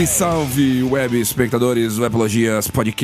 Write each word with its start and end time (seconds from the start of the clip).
Salve, 0.00 0.06
salve, 0.06 0.82
web 0.82 1.20
espectadores 1.20 1.96
do 1.96 2.10
Podcast. 2.72 3.02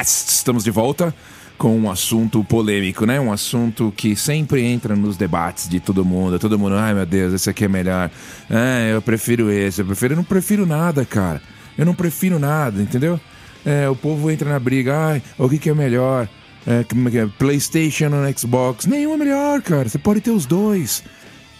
Estamos 0.00 0.64
de 0.64 0.70
volta 0.70 1.14
com 1.56 1.78
um 1.78 1.90
assunto 1.90 2.42
polêmico, 2.42 3.06
né? 3.06 3.20
Um 3.20 3.30
assunto 3.32 3.92
que 3.96 4.16
sempre 4.16 4.64
entra 4.64 4.96
nos 4.96 5.16
debates 5.16 5.68
de 5.68 5.78
todo 5.78 6.04
mundo. 6.04 6.38
Todo 6.38 6.58
mundo, 6.58 6.74
ai 6.74 6.94
meu 6.94 7.06
Deus, 7.06 7.32
esse 7.32 7.48
aqui 7.48 7.66
é 7.66 7.68
melhor. 7.68 8.10
Ah, 8.50 8.88
eu 8.90 9.02
prefiro 9.02 9.50
esse, 9.50 9.82
eu 9.82 9.86
prefiro. 9.86 10.14
Eu 10.14 10.16
não 10.16 10.24
prefiro 10.24 10.66
nada, 10.66 11.04
cara. 11.04 11.40
Eu 11.76 11.86
não 11.86 11.94
prefiro 11.94 12.38
nada, 12.40 12.82
entendeu? 12.82 13.20
É, 13.64 13.88
o 13.88 13.94
povo 13.94 14.30
entra 14.30 14.50
na 14.50 14.58
briga, 14.58 14.96
ai, 14.96 15.22
o 15.36 15.48
que, 15.48 15.58
que 15.58 15.70
é 15.70 15.74
melhor? 15.74 16.28
É, 16.66 16.80
é, 16.80 17.26
PlayStation 17.38 18.10
ou 18.12 18.38
Xbox? 18.38 18.84
Nenhum 18.86 19.14
é 19.14 19.16
melhor, 19.16 19.62
cara. 19.62 19.88
Você 19.88 19.98
pode 19.98 20.20
ter 20.20 20.30
os 20.30 20.44
dois. 20.44 21.04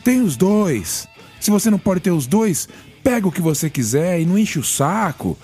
Tem 0.03 0.21
os 0.23 0.37
dois. 0.37 1.07
Se 1.41 1.51
você 1.51 1.71
não 1.71 1.79
pode 1.79 2.01
ter 2.01 2.11
os 2.11 2.27
dois, 2.27 2.69
pega 3.03 3.29
o 3.29 3.33
que 3.33 3.41
você 3.41 3.71
quiser 3.71 4.21
e 4.21 4.27
não 4.27 4.39
enche 4.39 4.59
o 4.59 4.65
saco. 4.65 5.37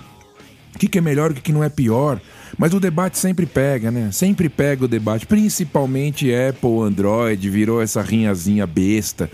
O 0.75 0.79
que, 0.79 0.89
que 0.89 0.99
é 0.99 1.01
melhor, 1.01 1.31
o 1.31 1.35
que, 1.35 1.41
que 1.41 1.53
não 1.53 1.63
é 1.63 1.69
pior. 1.69 2.21
Mas 2.59 2.75
o 2.75 2.81
debate 2.81 3.19
sempre 3.19 3.47
pega, 3.47 3.91
né? 3.91 4.11
Sempre 4.13 4.49
pega 4.49 4.85
o 4.85 4.89
debate, 4.89 5.27
principalmente 5.27 6.33
Apple, 6.35 6.81
Android, 6.81 7.49
virou 7.49 7.81
essa 7.81 8.03
rinhazinha 8.03 8.67
besta. 8.67 9.31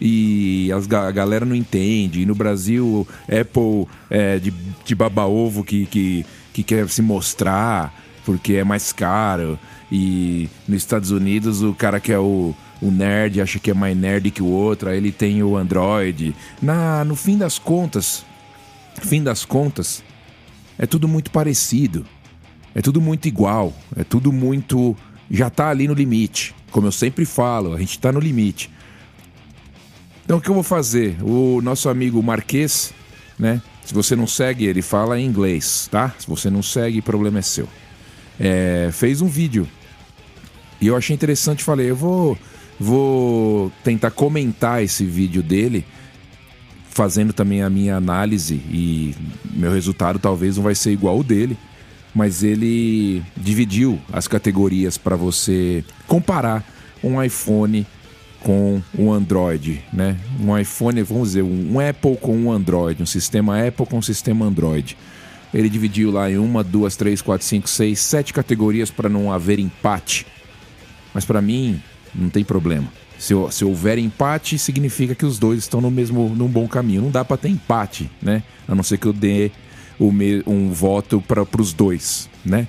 E 0.00 0.72
as, 0.72 0.90
a 0.90 1.10
galera 1.10 1.44
não 1.44 1.54
entende. 1.54 2.22
E 2.22 2.26
no 2.26 2.34
Brasil, 2.34 3.06
Apple 3.24 3.86
é 4.08 4.38
de, 4.38 4.52
de 4.84 4.94
baba-ovo 4.94 5.62
que, 5.62 5.84
que, 5.86 6.24
que 6.52 6.62
quer 6.62 6.88
se 6.88 7.02
mostrar 7.02 7.94
porque 8.24 8.54
é 8.54 8.64
mais 8.64 8.92
caro. 8.92 9.58
E 9.90 10.48
nos 10.68 10.78
Estados 10.78 11.10
Unidos, 11.10 11.62
o 11.62 11.74
cara 11.74 12.00
que 12.00 12.12
é 12.12 12.18
o, 12.18 12.54
o 12.80 12.90
nerd 12.90 13.40
acha 13.40 13.58
que 13.58 13.70
é 13.70 13.74
mais 13.74 13.96
nerd 13.96 14.30
que 14.30 14.42
o 14.42 14.46
outro, 14.46 14.88
aí 14.88 14.96
ele 14.96 15.12
tem 15.12 15.42
o 15.42 15.56
Android. 15.56 16.34
Na, 16.60 17.04
no 17.04 17.14
fim 17.14 17.36
das 17.36 17.58
contas, 17.58 18.24
fim 19.02 19.22
das 19.22 19.44
contas, 19.44 20.02
é 20.78 20.86
tudo 20.86 21.06
muito 21.06 21.30
parecido. 21.30 22.06
É 22.74 22.80
tudo 22.80 23.00
muito 23.00 23.26
igual, 23.26 23.72
é 23.96 24.04
tudo 24.04 24.32
muito. 24.32 24.96
Já 25.30 25.50
tá 25.50 25.68
ali 25.68 25.88
no 25.88 25.94
limite. 25.94 26.54
Como 26.70 26.86
eu 26.86 26.92
sempre 26.92 27.24
falo, 27.24 27.74
a 27.74 27.78
gente 27.78 27.98
tá 27.98 28.12
no 28.12 28.20
limite. 28.20 28.70
Então 30.24 30.38
o 30.38 30.40
que 30.40 30.48
eu 30.48 30.54
vou 30.54 30.62
fazer? 30.62 31.16
O 31.22 31.60
nosso 31.60 31.88
amigo 31.88 32.22
Marquês, 32.22 32.94
né? 33.38 33.60
Se 33.84 33.92
você 33.92 34.14
não 34.14 34.26
segue, 34.26 34.66
ele 34.66 34.82
fala 34.82 35.18
em 35.18 35.26
inglês, 35.26 35.88
tá? 35.90 36.14
Se 36.18 36.28
você 36.28 36.48
não 36.48 36.62
segue, 36.62 37.02
problema 37.02 37.40
é 37.40 37.42
seu. 37.42 37.68
É, 38.38 38.90
fez 38.92 39.20
um 39.20 39.26
vídeo. 39.26 39.68
E 40.80 40.86
eu 40.86 40.96
achei 40.96 41.12
interessante, 41.12 41.64
falei, 41.64 41.90
eu 41.90 41.96
vou, 41.96 42.38
vou 42.80 43.70
tentar 43.84 44.10
comentar 44.10 44.82
esse 44.82 45.04
vídeo 45.04 45.42
dele, 45.42 45.84
fazendo 46.88 47.32
também 47.32 47.62
a 47.62 47.70
minha 47.70 47.94
análise 47.94 48.54
e 48.54 49.14
meu 49.52 49.70
resultado 49.70 50.18
talvez 50.18 50.56
não 50.56 50.64
vai 50.64 50.74
ser 50.74 50.90
igual 50.90 51.18
o 51.18 51.22
dele 51.22 51.56
mas 52.14 52.42
ele 52.42 53.22
dividiu 53.36 53.98
as 54.12 54.26
categorias 54.26 54.98
para 54.98 55.16
você 55.16 55.84
comparar 56.06 56.64
um 57.02 57.22
iPhone 57.22 57.86
com 58.40 58.82
um 58.98 59.12
Android, 59.12 59.84
né? 59.92 60.16
Um 60.40 60.56
iPhone, 60.56 61.02
vamos 61.02 61.28
dizer, 61.28 61.42
um 61.42 61.78
Apple 61.78 62.16
com 62.16 62.36
um 62.36 62.50
Android, 62.50 63.02
um 63.02 63.06
sistema 63.06 63.66
Apple 63.66 63.86
com 63.86 63.98
um 63.98 64.02
sistema 64.02 64.44
Android. 64.44 64.96
Ele 65.52 65.68
dividiu 65.68 66.10
lá 66.10 66.30
em 66.30 66.38
uma, 66.38 66.64
duas, 66.64 66.96
três, 66.96 67.20
quatro, 67.20 67.46
cinco, 67.46 67.68
seis, 67.68 68.00
sete 68.00 68.32
categorias 68.32 68.90
para 68.90 69.08
não 69.08 69.32
haver 69.32 69.58
empate. 69.58 70.26
Mas 71.12 71.24
para 71.24 71.42
mim 71.42 71.82
não 72.14 72.28
tem 72.28 72.44
problema. 72.44 72.88
Se, 73.18 73.34
se, 73.50 73.64
houver 73.64 73.98
empate, 73.98 74.58
significa 74.58 75.14
que 75.14 75.26
os 75.26 75.38
dois 75.38 75.58
estão 75.58 75.80
no 75.80 75.90
mesmo, 75.90 76.30
num 76.30 76.48
bom 76.48 76.66
caminho. 76.66 77.02
Não 77.02 77.10
dá 77.10 77.24
para 77.24 77.36
ter 77.36 77.48
empate, 77.48 78.10
né? 78.22 78.42
A 78.66 78.74
não 78.74 78.82
ser 78.82 78.96
que 78.96 79.06
eu 79.06 79.12
dê 79.12 79.50
um 80.46 80.70
voto 80.72 81.20
para 81.20 81.44
os 81.60 81.74
dois, 81.74 82.30
né? 82.44 82.66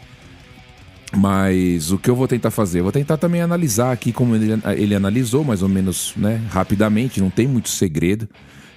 Mas 1.16 1.92
o 1.92 1.98
que 1.98 2.10
eu 2.10 2.16
vou 2.16 2.28
tentar 2.28 2.52
fazer? 2.52 2.80
Eu 2.80 2.84
vou 2.84 2.92
tentar 2.92 3.18
também 3.18 3.42
analisar 3.42 3.92
aqui 3.92 4.12
como 4.14 4.36
ele, 4.36 4.62
ele 4.78 4.96
analisou, 4.96 5.44
mais 5.44 5.62
ou 5.62 5.68
menos 5.68 6.14
né, 6.16 6.42
rapidamente, 6.50 7.20
não 7.20 7.30
tem 7.30 7.48
muito 7.48 7.70
segredo. 7.70 8.30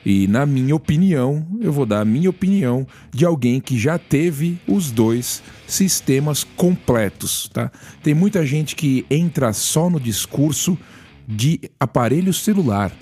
E 0.04 0.26
na 0.26 0.44
minha 0.44 0.76
opinião, 0.76 1.46
eu 1.60 1.72
vou 1.72 1.86
dar 1.86 2.00
a 2.00 2.04
minha 2.04 2.28
opinião 2.28 2.86
de 3.10 3.24
alguém 3.24 3.60
que 3.60 3.78
já 3.78 3.98
teve 3.98 4.58
os 4.68 4.90
dois 4.90 5.42
sistemas 5.66 6.44
completos, 6.44 7.48
tá? 7.52 7.72
Tem 8.02 8.12
muita 8.12 8.44
gente 8.44 8.76
que 8.76 9.06
entra 9.10 9.52
só 9.52 9.88
no 9.88 9.98
discurso 9.98 10.76
de 11.26 11.58
aparelho 11.80 12.34
celular. 12.34 12.92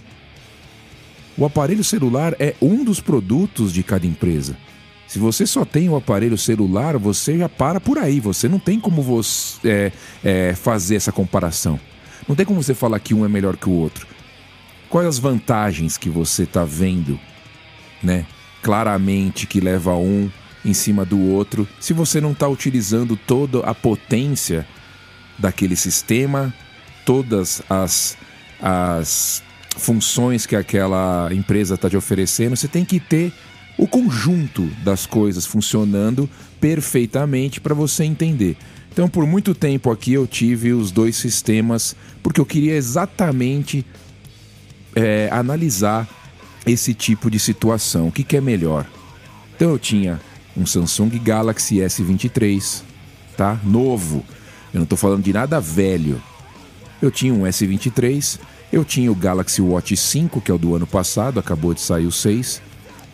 O 1.37 1.45
aparelho 1.45 1.83
celular 1.83 2.37
é 2.39 2.55
um 2.63 2.85
dos 2.85 3.01
produtos 3.01 3.73
de 3.73 3.83
cada 3.83 4.07
empresa. 4.07 4.57
Se 5.09 5.19
você 5.19 5.47
só 5.47 5.65
tem 5.65 5.89
o 5.89 5.97
aparelho 5.97 6.39
celular, 6.39 6.97
você 6.97 7.37
já 7.37 7.49
para 7.49 7.81
por 7.81 7.99
aí. 7.99 8.21
Você 8.21 8.49
não 8.49 8.59
tem 8.59 8.79
como 8.79 9.03
você 9.03 9.69
é, 9.69 9.93
é, 10.25 10.55
fazer 10.55 10.97
essa 10.97 11.11
comparação. 11.11 11.79
Não 12.29 12.37
tem 12.37 12.47
como 12.47 12.63
você 12.63 12.75
falar 12.75 12.99
que 13.01 13.13
um 13.13 13.25
é 13.25 13.29
melhor 13.29 13.57
que 13.57 13.69
o 13.69 13.73
outro. 13.73 14.07
Quais 14.93 15.09
as 15.09 15.19
vantagens 15.19 15.97
que 15.97 16.11
você 16.11 16.43
está 16.43 16.67
vendo, 16.67 17.19
né? 18.03 18.27
Claramente 18.63 19.47
que 19.47 19.59
leva 19.59 19.97
um 19.97 20.31
em 20.63 20.75
cima 20.75 21.03
do 21.03 21.19
outro, 21.19 21.67
se 21.81 21.95
você 21.95 22.21
não 22.21 22.33
está 22.33 22.47
utilizando 22.47 23.17
toda 23.17 23.61
a 23.61 23.75
potência 23.75 24.67
daquele 25.39 25.77
sistema, 25.77 26.53
todas 27.07 27.63
as, 27.71 28.19
as 28.61 29.43
funções 29.79 30.45
que 30.45 30.55
aquela 30.55 31.31
empresa 31.33 31.77
está 31.77 31.89
te 31.89 31.97
oferecendo, 31.97 32.55
você 32.55 32.69
tem 32.69 32.85
que 32.85 33.01
ter 33.01 33.33
o 33.79 33.89
conjunto 33.89 34.67
das 34.85 35.07
coisas 35.07 35.47
funcionando 35.47 36.29
perfeitamente 36.61 37.63
para 37.63 37.75
você 37.75 38.05
entender. 38.05 38.59
Então, 38.93 39.09
por 39.09 39.27
muito 39.27 39.55
tempo 39.55 39.91
aqui 39.91 40.13
eu 40.13 40.27
tive 40.27 40.75
os 40.75 40.91
dois 40.91 41.17
sistemas 41.17 41.97
porque 42.23 42.39
eu 42.39 42.45
queria 42.45 42.75
exatamente 42.75 43.87
é, 44.95 45.29
analisar 45.31 46.09
esse 46.67 46.95
tipo 46.95 47.31
de 47.31 47.39
situação. 47.39 48.09
O 48.09 48.13
que, 48.13 48.25
que 48.25 48.37
é 48.37 48.41
melhor? 48.41 48.87
Então, 49.55 49.71
eu 49.71 49.79
tinha 49.79 50.21
um 50.57 50.67
Samsung 50.67 51.11
Galaxy 51.19 51.77
S23, 51.77 52.83
tá? 53.37 53.59
Novo. 53.65 54.25
Eu 54.73 54.79
não 54.79 54.85
estou 54.85 54.99
falando 54.99 55.23
de 55.23 55.33
nada 55.33 55.61
velho. 55.61 56.21
Eu 57.01 57.11
tinha 57.11 57.35
um 57.35 57.43
S23, 57.43 58.39
eu 58.73 58.85
tinha 58.85 59.11
o 59.11 59.15
Galaxy 59.15 59.61
Watch 59.61 59.97
5, 59.97 60.41
que 60.41 60.51
é 60.51 60.55
o 60.55 60.59
do 60.59 60.75
ano 60.75 60.87
passado, 60.87 61.41
acabou 61.41 61.75
de 61.75 61.81
sair 61.81 62.07
o 62.07 62.13
6 62.13 62.63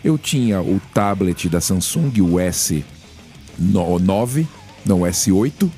eu 0.02 0.16
tinha 0.16 0.60
o 0.60 0.80
tablet 0.94 1.48
da 1.48 1.60
Samsung, 1.60 2.20
o 2.20 2.34
S9, 2.34 4.46
não, 4.86 5.02
o 5.02 5.04
S8, 5.04 5.68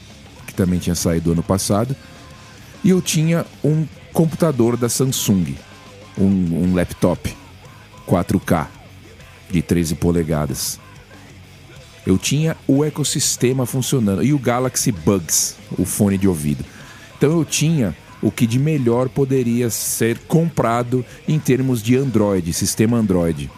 que 0.46 0.54
também 0.54 0.78
tinha 0.78 0.94
saído 0.94 1.32
ano 1.32 1.42
passado. 1.42 1.96
E 2.84 2.90
eu 2.90 3.00
tinha 3.00 3.46
um 3.64 3.86
computador 4.12 4.76
da 4.76 4.88
Samsung, 4.88 5.54
um, 6.18 6.26
um 6.26 6.74
laptop 6.74 7.34
4K 8.06 8.66
de 9.50 9.62
13 9.62 9.94
polegadas. 9.96 10.78
Eu 12.06 12.16
tinha 12.16 12.56
o 12.66 12.84
ecossistema 12.84 13.66
funcionando 13.66 14.22
e 14.22 14.32
o 14.32 14.38
Galaxy 14.38 14.90
Buds, 14.90 15.56
o 15.78 15.84
fone 15.84 16.16
de 16.16 16.26
ouvido. 16.26 16.64
Então 17.16 17.30
eu 17.30 17.44
tinha 17.44 17.94
o 18.22 18.30
que 18.30 18.46
de 18.46 18.58
melhor 18.58 19.08
poderia 19.08 19.70
ser 19.70 20.18
comprado 20.20 21.04
em 21.28 21.38
termos 21.38 21.82
de 21.82 21.96
Android, 21.96 22.52
sistema 22.52 22.96
Android. 22.96 23.50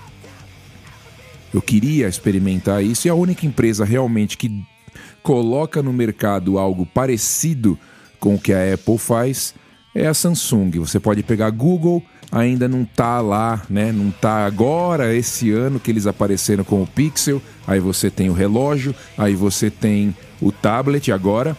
Eu 1.53 1.61
queria 1.61 2.09
experimentar 2.09 2.83
isso 2.83 3.07
e 3.07 3.11
a 3.11 3.15
única 3.15 3.47
empresa 3.47 3.85
realmente 3.85 4.37
que 4.37 4.65
coloca 5.23 5.83
no 5.83 5.93
mercado 5.93 6.59
algo 6.59 6.87
parecido 6.87 7.79
com 8.19 8.35
o 8.35 8.39
que 8.39 8.53
a 8.53 8.75
Apple 8.75 8.99
faz 8.99 9.55
é 9.95 10.07
a 10.07 10.15
Samsung. 10.15 10.71
Você 10.79 10.99
pode 10.99 11.23
pegar 11.23 11.51
Google, 11.51 12.03
ainda 12.31 12.69
não 12.69 12.85
tá 12.85 13.21
lá, 13.21 13.63
né? 13.69 13.93
Não 13.93 14.11
tá 14.11 14.47
agora 14.47 15.15
esse 15.15 15.51
ano 15.51 15.79
que 15.79 15.91
eles 15.91 16.07
apareceram 16.07 16.65
com 16.65 16.83
o 16.83 16.87
Pixel. 16.87 17.43
Aí 17.67 17.81
você 17.81 18.11
tem 18.11 18.31
o 18.31 18.35
relógio, 18.35 18.95
aí 19.17 19.35
você 19.35 19.71
tem 19.71 20.15
o 20.41 20.51
tablet 20.51 21.13
agora. 21.13 21.57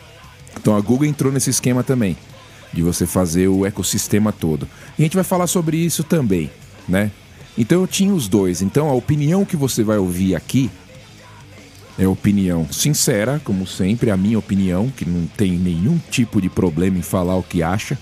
Então 0.59 0.75
a 0.75 0.81
Google 0.81 1.07
entrou 1.07 1.31
nesse 1.31 1.49
esquema 1.49 1.83
também 1.83 2.17
de 2.73 2.81
você 2.81 3.05
fazer 3.05 3.47
o 3.47 3.65
ecossistema 3.65 4.31
todo. 4.31 4.67
E 4.97 5.03
a 5.03 5.05
gente 5.05 5.15
vai 5.15 5.23
falar 5.23 5.47
sobre 5.47 5.77
isso 5.77 6.03
também, 6.03 6.49
né? 6.87 7.11
Então 7.55 7.81
eu 7.81 7.87
tinha 7.87 8.13
os 8.13 8.27
dois. 8.27 8.61
Então 8.61 8.89
a 8.89 8.93
opinião 8.93 9.45
que 9.45 9.55
você 9.55 9.83
vai 9.83 9.97
ouvir 9.97 10.35
aqui 10.35 10.71
é 11.99 12.07
opinião 12.07 12.67
sincera, 12.71 13.39
como 13.43 13.67
sempre, 13.67 14.09
a 14.09 14.17
minha 14.17 14.39
opinião, 14.39 14.89
que 14.89 15.05
não 15.05 15.27
tem 15.27 15.51
nenhum 15.51 15.99
tipo 16.09 16.41
de 16.41 16.49
problema 16.49 16.97
em 16.97 17.03
falar 17.03 17.35
o 17.35 17.43
que 17.43 17.61
acha. 17.61 17.97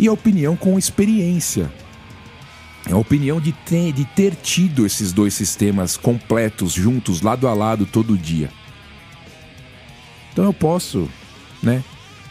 E 0.00 0.08
a 0.08 0.12
opinião 0.12 0.56
com 0.56 0.78
experiência. 0.78 1.70
É 2.88 2.92
a 2.92 2.96
opinião 2.96 3.38
de 3.38 3.52
ter, 3.52 3.92
de 3.92 4.06
ter 4.06 4.34
tido 4.34 4.86
esses 4.86 5.12
dois 5.12 5.34
sistemas 5.34 5.94
completos, 5.98 6.72
juntos, 6.72 7.20
lado 7.20 7.46
a 7.46 7.52
lado, 7.52 7.84
todo 7.84 8.16
dia. 8.16 8.50
Então 10.32 10.46
eu 10.46 10.54
posso, 10.54 11.06
né, 11.62 11.84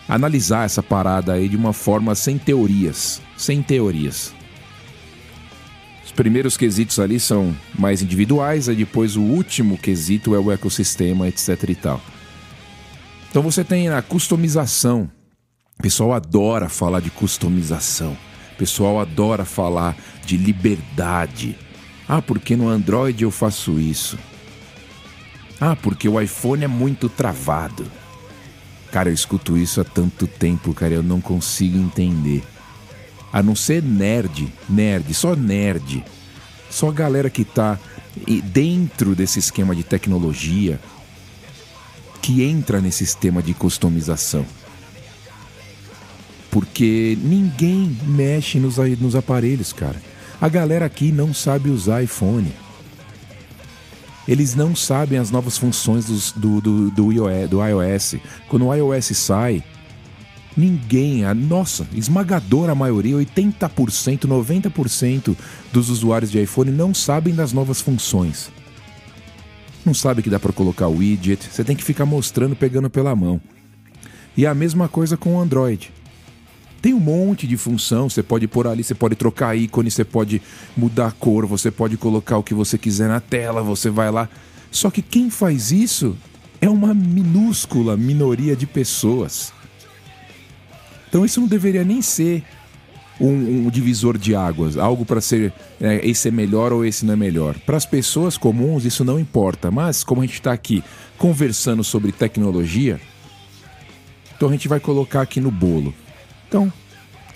analisar 0.08 0.66
essa 0.66 0.82
parada 0.82 1.34
aí 1.34 1.48
de 1.48 1.56
uma 1.56 1.72
forma 1.72 2.16
sem 2.16 2.40
teorias. 2.40 3.22
Sem 3.38 3.62
teorias. 3.62 4.34
primeiros 6.16 6.58
quesitos 6.58 7.00
ali 7.00 7.20
são 7.20 7.56
mais 7.78 8.02
individuais, 8.02 8.68
aí 8.68 8.76
depois 8.76 9.16
o 9.16 9.22
último 9.22 9.78
quesito 9.78 10.34
é 10.34 10.40
o 10.40 10.52
ecossistema, 10.52 11.28
etc 11.28 11.64
e 11.70 11.76
tal. 11.76 12.02
Então 13.30 13.44
você 13.44 13.64
tem 13.64 13.90
a 13.90 14.02
customização. 14.02 15.10
O 15.80 15.82
pessoal 15.82 16.14
adora 16.14 16.68
falar 16.68 17.00
de 17.00 17.10
customização. 17.10 18.12
O 18.52 18.56
pessoal 18.58 19.00
adora 19.00 19.46
falar 19.46 19.96
de 20.26 20.36
liberdade. 20.36 21.58
Ah, 22.06 22.22
porque 22.22 22.54
no 22.58 22.68
Android 22.68 23.24
eu 23.24 23.32
faço 23.32 23.80
isso. 23.80 24.20
Ah, 25.58 25.78
porque 25.78 26.10
o 26.10 26.20
iPhone 26.20 26.66
é 26.66 26.68
muito 26.68 27.08
travado. 27.08 27.90
Cara, 28.92 29.08
eu 29.10 29.14
escuto 29.14 29.58
isso 29.58 29.80
há 29.80 29.86
tanto 29.86 30.28
tempo, 30.28 30.74
cara, 30.74 30.96
eu 30.96 31.04
não 31.04 31.22
consigo 31.22 31.78
entender. 31.78 32.44
A 33.32 33.42
não 33.42 33.56
ser 33.56 33.82
nerd, 33.82 34.52
nerd, 34.68 35.14
só 35.14 35.34
nerd. 35.34 36.04
Só 36.70 36.90
a 36.90 36.94
galera 36.94 37.30
que 37.30 37.46
tá 37.46 37.80
dentro 38.52 39.16
desse 39.16 39.40
esquema 39.40 39.74
de 39.74 39.86
tecnologia 39.86 40.78
que 42.22 42.44
entra 42.44 42.82
nesse 42.82 43.06
sistema 43.06 43.42
de 43.42 43.54
customização. 43.54 44.46
Porque 46.52 47.18
ninguém 47.22 47.96
mexe 48.06 48.60
nos, 48.60 48.78
nos 49.00 49.16
aparelhos, 49.16 49.72
cara. 49.72 50.02
A 50.42 50.48
galera 50.48 50.86
aqui 50.86 51.12
não 51.12 51.34
sabe 51.34 51.70
usar 51.70 52.04
iPhone. 52.04 52.52
Eles 54.28 54.56
não 54.56 54.76
sabem 54.76 55.18
as 55.18 55.32
novas 55.32 55.58
funções 55.58 56.06
dos, 56.06 56.32
do, 56.32 56.62
do, 56.62 56.92
do, 56.92 57.12
iOS, 57.12 57.50
do 57.50 57.66
iOS. 57.66 58.16
Quando 58.48 58.68
o 58.68 58.74
iOS 58.74 59.18
sai, 59.18 59.64
ninguém, 60.56 61.26
a 61.26 61.34
nossa, 61.34 61.88
esmagadora 61.94 62.76
maioria, 62.76 63.16
80%, 63.16 64.28
90% 64.28 65.36
dos 65.74 65.90
usuários 65.90 66.32
de 66.32 66.42
iPhone 66.42 66.72
não 66.72 66.94
sabem 66.94 67.34
das 67.34 67.52
novas 67.52 67.82
funções. 67.82 68.52
Não 69.86 69.94
sabe 69.94 70.22
que 70.22 70.30
dá 70.30 70.40
para 70.40 70.54
colocar 70.54 70.88
o 70.88 70.98
widget, 70.98 71.48
você 71.50 71.64
tem 71.64 71.76
que 71.76 71.84
ficar 71.84 72.06
mostrando 72.06 72.56
pegando 72.56 72.90
pela 72.90 73.16
mão. 73.16 73.42
E 74.38 74.46
a 74.46 74.54
mesma 74.54 74.88
coisa 74.88 75.18
com 75.18 75.36
o 75.36 75.40
Android. 75.40 75.92
Tem 76.82 76.94
um 76.94 77.00
monte 77.00 77.46
de 77.46 77.58
função, 77.58 78.10
você 78.10 78.24
pode 78.24 78.48
pôr 78.48 78.68
ali, 78.68 78.84
você 78.84 78.96
pode 78.96 79.16
trocar 79.16 79.56
ícone, 79.56 79.92
você 79.92 80.06
pode 80.06 80.42
mudar 80.78 81.08
a 81.08 81.12
cor, 81.12 81.46
você 81.46 81.70
pode 81.70 81.98
colocar 81.98 82.38
o 82.38 82.44
que 82.44 82.54
você 82.54 82.78
quiser 82.78 83.10
na 83.10 83.20
tela, 83.20 83.62
você 83.62 83.90
vai 83.90 84.10
lá. 84.10 84.30
Só 84.72 84.90
que 84.90 85.02
quem 85.02 85.30
faz 85.30 85.72
isso 85.72 86.16
é 86.62 86.70
uma 86.70 86.94
minúscula 86.94 87.98
minoria 87.98 88.56
de 88.56 88.66
pessoas. 88.66 89.52
Então 91.10 91.26
isso 91.26 91.42
não 91.42 91.48
deveria 91.48 91.84
nem 91.84 92.02
ser 92.02 92.44
um, 93.20 93.66
um 93.66 93.70
divisor 93.70 94.18
de 94.18 94.34
águas, 94.34 94.78
algo 94.78 95.06
para 95.06 95.20
ser 95.20 95.52
é, 95.82 96.08
esse 96.08 96.30
é 96.30 96.32
melhor 96.32 96.72
ou 96.72 96.86
esse 96.86 97.06
não 97.06 97.14
é 97.14 97.18
melhor. 97.18 97.58
Para 97.66 97.76
as 97.76 97.86
pessoas 97.86 98.38
comuns 98.38 98.86
isso 98.86 99.04
não 99.04 99.20
importa, 99.20 99.70
mas 99.70 100.04
como 100.04 100.22
a 100.22 100.26
gente 100.26 100.36
está 100.36 100.54
aqui 100.54 100.84
conversando 101.18 101.84
sobre 101.84 102.12
tecnologia, 102.12 103.02
então 104.36 104.48
a 104.48 104.52
gente 104.52 104.68
vai 104.70 104.80
colocar 104.80 105.22
aqui 105.22 105.42
no 105.42 105.52
bolo. 105.52 105.94
Então, 106.50 106.74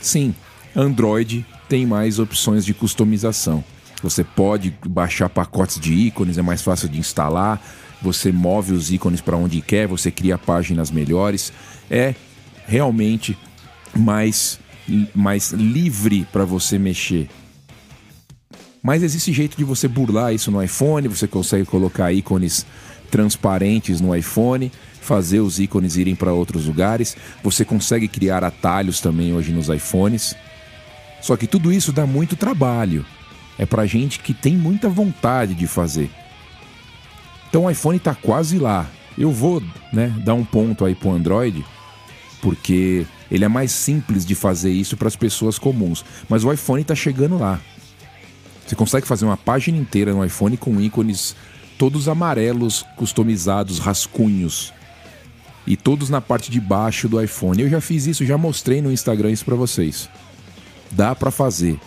sim, 0.02 0.34
Android 0.76 1.46
tem 1.70 1.86
mais 1.86 2.18
opções 2.18 2.66
de 2.66 2.74
customização. 2.74 3.64
Você 4.02 4.24
pode 4.24 4.76
baixar 4.86 5.30
pacotes 5.30 5.80
de 5.80 5.94
ícones, 5.94 6.38
é 6.38 6.42
mais 6.42 6.62
fácil 6.64 6.90
de 6.90 7.00
instalar. 7.00 7.62
Você 8.02 8.32
move 8.32 8.74
os 8.74 8.92
ícones 8.92 9.22
para 9.22 9.38
onde 9.38 9.62
quer, 9.62 9.88
você 9.88 10.12
cria 10.12 10.38
páginas 10.38 10.92
melhores. 10.92 11.54
É 11.90 12.16
realmente 12.68 13.38
mais, 13.96 14.60
mais 15.16 15.52
livre 15.52 16.28
para 16.32 16.44
você 16.44 16.80
mexer. 16.80 17.30
Mas 18.82 19.04
existe 19.04 19.32
jeito 19.32 19.56
de 19.56 19.64
você 19.64 19.88
burlar 19.88 20.34
isso 20.34 20.52
no 20.52 20.62
iPhone, 20.62 21.08
você 21.08 21.28
consegue 21.28 21.66
colocar 21.66 22.12
ícones 22.12 22.66
transparentes 23.10 24.02
no 24.02 24.14
iPhone 24.14 24.72
fazer 25.04 25.42
os 25.42 25.60
ícones 25.60 25.98
irem 25.98 26.16
para 26.16 26.34
outros 26.34 26.66
lugares. 26.66 27.16
Você 27.44 27.64
consegue 27.64 28.08
criar 28.08 28.44
atalhos 28.44 29.00
também 29.00 29.34
hoje 29.34 29.52
nos 29.52 29.70
iPhones. 29.70 30.36
Só 31.22 31.38
que 31.38 31.46
tudo 31.46 31.72
isso 31.72 31.92
dá 31.92 32.08
muito 32.08 32.36
trabalho. 32.36 33.06
É 33.58 33.66
para 33.66 33.86
gente 33.86 34.20
que 34.20 34.34
tem 34.34 34.56
muita 34.56 34.90
vontade 34.90 35.54
de 35.54 35.68
fazer. 35.68 36.10
Então 37.50 37.66
o 37.66 37.70
iPhone 37.70 37.98
está 37.98 38.16
quase 38.16 38.58
lá. 38.58 38.90
Eu 39.18 39.32
vou 39.32 39.62
né, 39.92 40.08
dar 40.24 40.34
um 40.34 40.44
ponto 40.44 40.84
aí 40.84 40.96
pro 40.96 41.12
Android, 41.12 41.64
porque 42.42 43.06
ele 43.30 43.46
é 43.46 43.48
mais 43.48 43.72
simples 43.72 44.26
de 44.26 44.34
fazer 44.34 44.72
isso 44.72 44.98
para 44.98 45.08
as 45.08 45.16
pessoas 45.16 45.60
comuns. 45.60 46.04
Mas 46.28 46.44
o 46.44 46.52
iPhone 46.52 46.82
está 46.82 46.96
chegando 46.96 47.38
lá. 47.38 47.60
Você 48.66 48.76
consegue 48.76 49.06
fazer 49.06 49.26
uma 49.26 49.38
página 49.38 49.78
inteira 49.78 50.14
no 50.14 50.26
iPhone 50.26 50.58
com 50.58 50.82
ícones 50.82 51.36
todos 51.78 52.08
amarelos, 52.08 52.86
customizados, 52.96 53.78
rascunhos 53.78 54.74
e 55.66 55.78
todos 55.78 56.10
na 56.10 56.22
parte 56.22 56.52
de 56.52 56.60
baixo 56.60 57.08
do 57.08 57.22
iPhone. 57.22 57.62
Eu 57.62 57.70
já 57.70 57.82
fiz 57.82 58.06
isso, 58.06 58.26
já 58.26 58.38
mostrei 58.38 58.82
no 58.82 58.92
Instagram 58.92 59.32
isso 59.32 59.46
para 59.46 59.56
vocês. 59.56 60.10
Dá 60.92 61.16
para 61.16 61.32
fazer. 61.32 61.80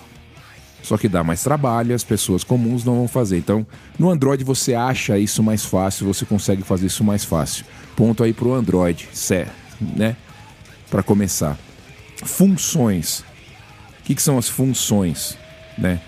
Só 0.82 0.96
que 0.96 1.08
dá 1.08 1.24
mais 1.24 1.42
trabalho, 1.42 1.94
as 1.94 2.04
pessoas 2.04 2.44
comuns 2.44 2.84
não 2.84 2.94
vão 2.94 3.08
fazer. 3.08 3.38
Então, 3.38 3.66
no 3.98 4.08
Android 4.08 4.44
você 4.44 4.72
acha 4.72 5.18
isso 5.18 5.42
mais 5.42 5.64
fácil, 5.64 6.06
você 6.06 6.24
consegue 6.24 6.62
fazer 6.62 6.86
isso 6.86 7.02
mais 7.02 7.24
fácil. 7.24 7.64
Ponto 7.96 8.22
aí 8.22 8.32
pro 8.32 8.54
Android, 8.54 9.08
certo, 9.12 9.52
né? 9.80 10.16
Para 10.88 11.02
começar. 11.02 11.58
Funções. 12.24 13.24
O 14.00 14.04
que, 14.04 14.14
que 14.14 14.22
são 14.22 14.38
as 14.38 14.48
funções, 14.48 15.36
né? 15.76 16.00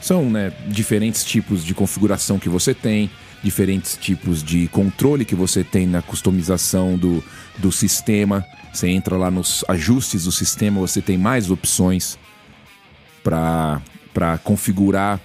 São 0.00 0.28
né, 0.28 0.52
diferentes 0.66 1.24
tipos 1.24 1.64
de 1.64 1.72
configuração 1.72 2.40
que 2.40 2.48
você 2.48 2.74
tem 2.74 3.08
diferentes 3.42 3.98
tipos 4.00 4.42
de 4.42 4.68
controle 4.68 5.24
que 5.24 5.34
você 5.34 5.64
tem 5.64 5.86
na 5.86 6.00
customização 6.00 6.96
do, 6.96 7.22
do 7.58 7.72
sistema. 7.72 8.44
Você 8.72 8.88
entra 8.88 9.16
lá 9.16 9.30
nos 9.30 9.64
ajustes 9.68 10.24
do 10.24 10.32
sistema, 10.32 10.80
você 10.80 11.02
tem 11.02 11.18
mais 11.18 11.50
opções 11.50 12.18
para 13.22 13.80
configurar 14.44 15.20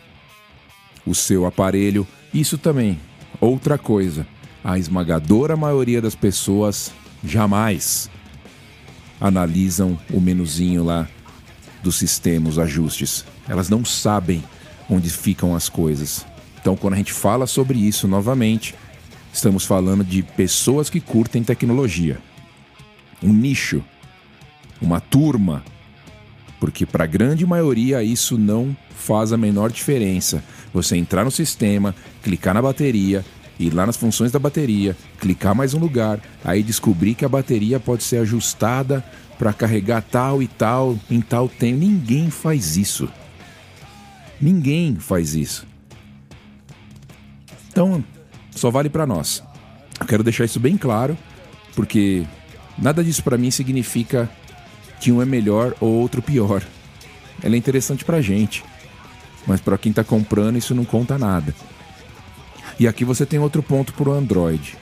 o 1.06 1.14
seu 1.14 1.46
aparelho. 1.46 2.06
Isso 2.34 2.58
também, 2.58 3.00
outra 3.40 3.78
coisa. 3.78 4.26
A 4.64 4.78
esmagadora 4.78 5.56
maioria 5.56 6.02
das 6.02 6.16
pessoas 6.16 6.92
jamais 7.24 8.10
analisam 9.22 9.98
o 10.12 10.20
menuzinho 10.20 10.84
lá 10.84 11.08
do 11.82 11.92
sistema, 11.92 12.50
os 12.50 12.60
ajustes. 12.60 13.24
Elas 13.48 13.70
não 13.70 13.86
sabem 13.86 14.44
onde 14.90 15.10
ficam 15.10 15.56
as 15.56 15.70
coisas. 15.70 16.26
Então, 16.68 16.76
quando 16.76 16.96
a 16.96 16.98
gente 16.98 17.14
fala 17.14 17.48
sobre 17.48 17.80
isso 17.80 18.10
novamente, 18.10 18.76
estamos 19.32 19.64
falando 19.64 20.04
de 20.04 20.22
pessoas 20.22 20.90
que 20.90 21.00
curtem 21.00 21.42
tecnologia. 21.42 22.18
Um 23.24 23.32
nicho, 23.32 23.82
uma 24.82 25.00
turma, 25.00 25.64
porque 26.60 26.86
para 26.86 27.06
a 27.06 27.08
grande 27.08 27.46
maioria 27.46 28.04
isso 28.04 28.38
não 28.38 28.76
faz 28.90 29.32
a 29.32 29.38
menor 29.38 29.72
diferença. 29.72 30.44
Você 30.74 30.98
entrar 30.98 31.24
no 31.24 31.32
sistema, 31.32 31.96
clicar 32.22 32.54
na 32.54 32.62
bateria, 32.62 33.24
ir 33.58 33.74
lá 33.74 33.86
nas 33.86 33.96
funções 33.96 34.34
da 34.34 34.38
bateria, 34.38 34.94
clicar 35.22 35.56
mais 35.56 35.74
um 35.74 35.80
lugar, 35.80 36.20
aí 36.44 36.62
descobrir 36.62 37.16
que 37.16 37.24
a 37.24 37.30
bateria 37.30 37.80
pode 37.80 38.04
ser 38.04 38.18
ajustada 38.18 39.02
para 39.40 39.54
carregar 39.54 40.02
tal 40.02 40.44
e 40.44 40.50
tal 40.50 41.00
em 41.10 41.22
tal 41.22 41.48
tempo. 41.48 41.80
Ninguém 41.80 42.30
faz 42.30 42.76
isso. 42.76 43.08
Ninguém 44.42 44.98
faz 44.98 45.34
isso. 45.34 45.66
Então, 47.78 48.04
só 48.50 48.72
vale 48.72 48.90
para 48.90 49.06
nós. 49.06 49.44
Eu 50.00 50.08
quero 50.08 50.24
deixar 50.24 50.46
isso 50.46 50.60
bem 50.60 50.76
claro, 50.76 51.16
porque 51.76 52.26
nada 52.76 53.04
disso 53.04 53.22
para 53.22 53.38
mim 53.38 53.52
significa 53.52 54.28
que 55.00 55.12
um 55.12 55.22
é 55.22 55.26
melhor 55.26 55.76
ou 55.80 55.92
outro 55.92 56.20
pior. 56.20 56.64
Ela 57.44 57.54
é 57.54 57.58
interessante 57.60 58.04
pra 58.04 58.20
gente, 58.20 58.66
mas 59.46 59.62
para 59.62 59.78
quem 59.78 59.94
tá 59.94 60.04
comprando 60.04 60.58
isso 60.58 60.74
não 60.74 60.84
conta 60.84 61.20
nada. 61.20 61.54
E 62.80 62.88
aqui 62.88 63.06
você 63.06 63.28
tem 63.28 63.38
outro 63.38 63.62
ponto 63.62 63.94
pro 63.94 64.12
Android. 64.12 64.76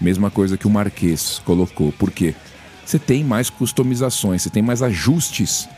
Mesma 0.00 0.30
coisa 0.30 0.56
que 0.56 0.66
o 0.66 0.70
Marquês 0.70 1.42
colocou. 1.44 1.92
Por 1.92 2.10
quê? 2.10 2.34
Você 2.82 2.98
tem 2.98 3.22
mais 3.22 3.50
customizações, 3.50 4.40
você 4.40 4.48
tem 4.48 4.62
mais 4.62 4.80
ajustes 4.82 5.68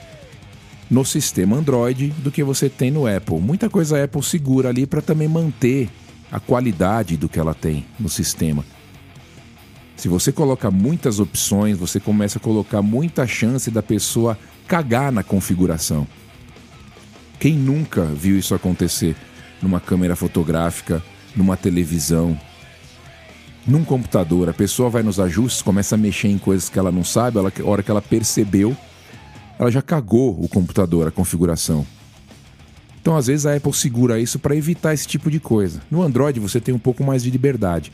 no 0.89 1.05
sistema 1.05 1.57
Android 1.57 2.11
do 2.19 2.31
que 2.31 2.45
você 2.45 2.69
tem 2.69 2.93
no 2.93 3.09
Apple. 3.09 3.41
Muita 3.41 3.69
coisa 3.69 3.99
a 3.99 4.05
Apple 4.05 4.23
segura 4.23 4.69
ali 4.69 4.87
para 4.87 5.03
também 5.03 5.27
manter 5.27 5.91
a 6.33 6.41
qualidade 6.41 7.19
do 7.19 7.29
que 7.29 7.39
ela 7.39 7.55
tem 7.55 7.85
no 8.01 8.09
sistema. 8.09 8.65
Se 9.95 10.09
você 10.09 10.33
coloca 10.33 10.71
muitas 10.71 11.21
opções, 11.21 11.77
você 11.77 12.01
começa 12.01 12.39
a 12.39 12.41
colocar 12.41 12.81
muita 12.81 13.27
chance 13.27 13.71
da 13.71 13.83
pessoa 13.83 14.39
cagar 14.67 15.13
na 15.13 15.23
configuração. 15.23 16.09
Quem 17.39 17.55
nunca 17.55 18.07
viu 18.07 18.39
isso 18.39 18.55
acontecer 18.55 19.15
numa 19.61 19.79
câmera 19.79 20.17
fotográfica, 20.17 21.03
numa 21.37 21.57
televisão, 21.57 22.39
num 23.67 23.85
computador? 23.85 24.49
A 24.49 24.55
pessoa 24.55 24.89
vai 24.89 25.03
nos 25.03 25.21
ajustes, 25.21 25.61
começa 25.61 25.97
a 25.97 25.99
mexer 25.99 26.29
em 26.29 26.39
coisas 26.39 26.71
que 26.71 26.79
ela 26.79 26.91
não 26.91 27.05
sabe, 27.05 27.39
ela, 27.39 27.53
a 27.57 27.69
hora 27.69 27.83
que 27.83 27.91
ela 27.91 28.03
percebeu, 28.03 28.75
ela 29.59 29.71
já 29.71 29.83
cagou 29.83 30.43
o 30.43 30.49
computador, 30.49 31.07
a 31.07 31.11
configuração. 31.11 31.87
Então, 33.03 33.17
às 33.17 33.27
vezes, 33.27 33.47
a 33.47 33.57
Apple 33.57 33.73
segura 33.73 34.21
isso 34.21 34.39
para 34.39 34.55
evitar 34.55 34.95
esse 34.95 35.09
tipo 35.09 35.29
de 35.29 35.41
coisa. 35.41 35.83
No 35.91 36.03
Android, 36.03 36.39
você 36.39 36.61
tem 36.61 36.73
um 36.73 36.79
pouco 36.79 37.03
mais 37.03 37.25
de 37.25 37.33
liberdade. 37.33 37.91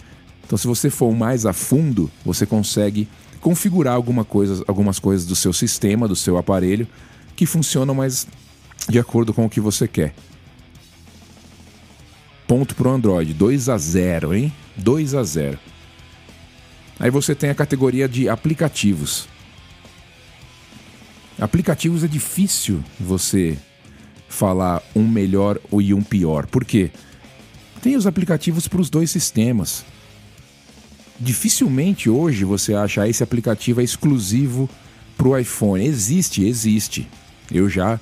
Então, 0.46 0.58
se 0.58 0.66
você 0.66 0.90
for 0.90 1.10
mais 1.14 1.46
a 1.46 1.54
fundo, 1.54 2.10
você 2.22 2.44
consegue 2.44 3.08
configurar 3.40 3.94
alguma 3.94 4.22
coisa, 4.22 4.62
algumas 4.68 4.98
coisas 4.98 5.26
do 5.26 5.34
seu 5.34 5.50
sistema, 5.50 6.06
do 6.06 6.14
seu 6.14 6.36
aparelho, 6.36 6.86
que 7.34 7.46
funcionam 7.46 7.94
mais 7.94 8.26
de 8.86 8.98
acordo 8.98 9.32
com 9.32 9.46
o 9.46 9.50
que 9.50 9.60
você 9.60 9.88
quer. 9.88 10.14
Ponto 12.46 12.74
pro 12.74 12.90
Android, 12.90 13.32
2 13.32 13.70
a 13.70 13.78
0, 13.78 14.34
hein? 14.34 14.52
2 14.76 15.14
a 15.14 15.22
0. 15.22 15.58
Aí 17.00 17.10
você 17.10 17.34
tem 17.34 17.48
a 17.48 17.54
categoria 17.54 18.06
de 18.06 18.28
aplicativos. 18.28 19.26
Aplicativos 21.40 22.04
é 22.04 22.08
difícil 22.08 22.82
você 23.00 23.56
falar 24.28 24.82
um 24.94 25.06
melhor 25.06 25.58
e 25.72 25.94
um 25.94 26.02
pior. 26.02 26.46
Por 26.46 26.64
quê? 26.64 26.90
Tem 27.82 27.96
os 27.96 28.06
aplicativos 28.06 28.68
para 28.68 28.80
os 28.80 28.90
dois 28.90 29.10
sistemas. 29.10 29.84
Dificilmente 31.18 32.08
hoje 32.08 32.44
você 32.44 32.74
acha 32.74 33.08
esse 33.08 33.22
aplicativo 33.22 33.80
é 33.80 33.84
exclusivo 33.84 34.68
para 35.16 35.28
o 35.28 35.36
iPhone. 35.36 35.84
Existe, 35.84 36.44
existe. 36.44 37.08
Eu 37.50 37.68
já 37.68 37.98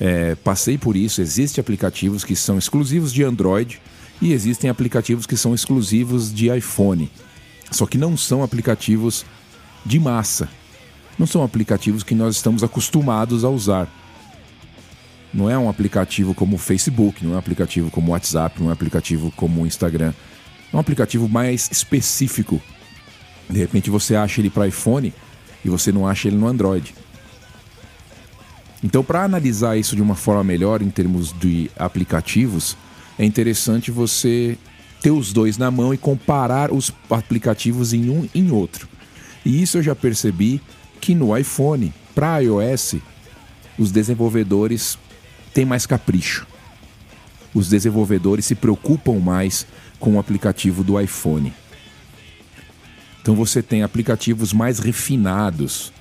é, 0.00 0.34
passei 0.34 0.76
por 0.76 0.96
isso. 0.96 1.20
Existem 1.20 1.60
aplicativos 1.60 2.24
que 2.24 2.36
são 2.36 2.58
exclusivos 2.58 3.12
de 3.12 3.22
Android 3.22 3.80
e 4.20 4.32
existem 4.32 4.68
aplicativos 4.68 5.26
que 5.26 5.36
são 5.36 5.54
exclusivos 5.54 6.32
de 6.32 6.54
iPhone. 6.54 7.10
Só 7.70 7.86
que 7.86 7.98
não 7.98 8.16
são 8.16 8.42
aplicativos 8.42 9.24
de 9.84 9.98
massa. 9.98 10.48
Não 11.18 11.26
são 11.26 11.42
aplicativos 11.42 12.02
que 12.02 12.14
nós 12.14 12.36
estamos 12.36 12.62
acostumados 12.62 13.44
a 13.44 13.48
usar. 13.48 13.88
Não 15.38 15.48
é 15.48 15.56
um 15.56 15.68
aplicativo 15.68 16.34
como 16.34 16.56
o 16.56 16.58
Facebook, 16.58 17.24
não 17.24 17.34
é 17.34 17.36
um 17.36 17.38
aplicativo 17.38 17.92
como 17.92 18.08
o 18.08 18.10
WhatsApp, 18.10 18.58
não 18.58 18.66
é 18.66 18.70
um 18.70 18.72
aplicativo 18.72 19.32
como 19.36 19.62
o 19.62 19.66
Instagram. 19.68 20.12
É 20.72 20.76
um 20.76 20.80
aplicativo 20.80 21.28
mais 21.28 21.68
específico. 21.70 22.60
De 23.48 23.56
repente 23.56 23.88
você 23.88 24.16
acha 24.16 24.40
ele 24.40 24.50
para 24.50 24.66
iPhone 24.66 25.14
e 25.64 25.68
você 25.68 25.92
não 25.92 26.08
acha 26.08 26.26
ele 26.26 26.36
no 26.36 26.48
Android. 26.48 26.92
Então, 28.82 29.04
para 29.04 29.22
analisar 29.22 29.76
isso 29.76 29.94
de 29.94 30.02
uma 30.02 30.16
forma 30.16 30.42
melhor 30.42 30.82
em 30.82 30.90
termos 30.90 31.32
de 31.32 31.70
aplicativos, 31.78 32.76
é 33.16 33.24
interessante 33.24 33.92
você 33.92 34.58
ter 35.00 35.12
os 35.12 35.32
dois 35.32 35.56
na 35.56 35.70
mão 35.70 35.94
e 35.94 35.98
comparar 35.98 36.72
os 36.72 36.92
aplicativos 37.08 37.92
em 37.92 38.10
um 38.10 38.28
em 38.34 38.50
outro. 38.50 38.88
E 39.44 39.62
isso 39.62 39.78
eu 39.78 39.82
já 39.84 39.94
percebi 39.94 40.60
que 41.00 41.14
no 41.14 41.36
iPhone, 41.36 41.94
para 42.12 42.40
iOS, 42.40 42.96
os 43.78 43.92
desenvolvedores 43.92 44.98
tem 45.58 45.66
mais 45.66 45.86
capricho. 45.86 46.46
Os 47.52 47.68
desenvolvedores 47.68 48.46
se 48.46 48.54
preocupam 48.54 49.18
mais 49.18 49.66
com 49.98 50.14
o 50.14 50.20
aplicativo 50.20 50.84
do 50.84 51.00
iPhone. 51.00 51.52
Então 53.20 53.34
você 53.34 53.60
tem 53.60 53.82
aplicativos 53.82 54.52
mais 54.52 54.78
refinados, 54.78 55.92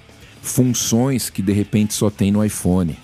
funções 0.44 1.32
que 1.32 1.42
de 1.42 1.54
repente 1.54 1.96
só 1.96 2.12
tem 2.12 2.32
no 2.32 2.46
iPhone. 2.46 3.00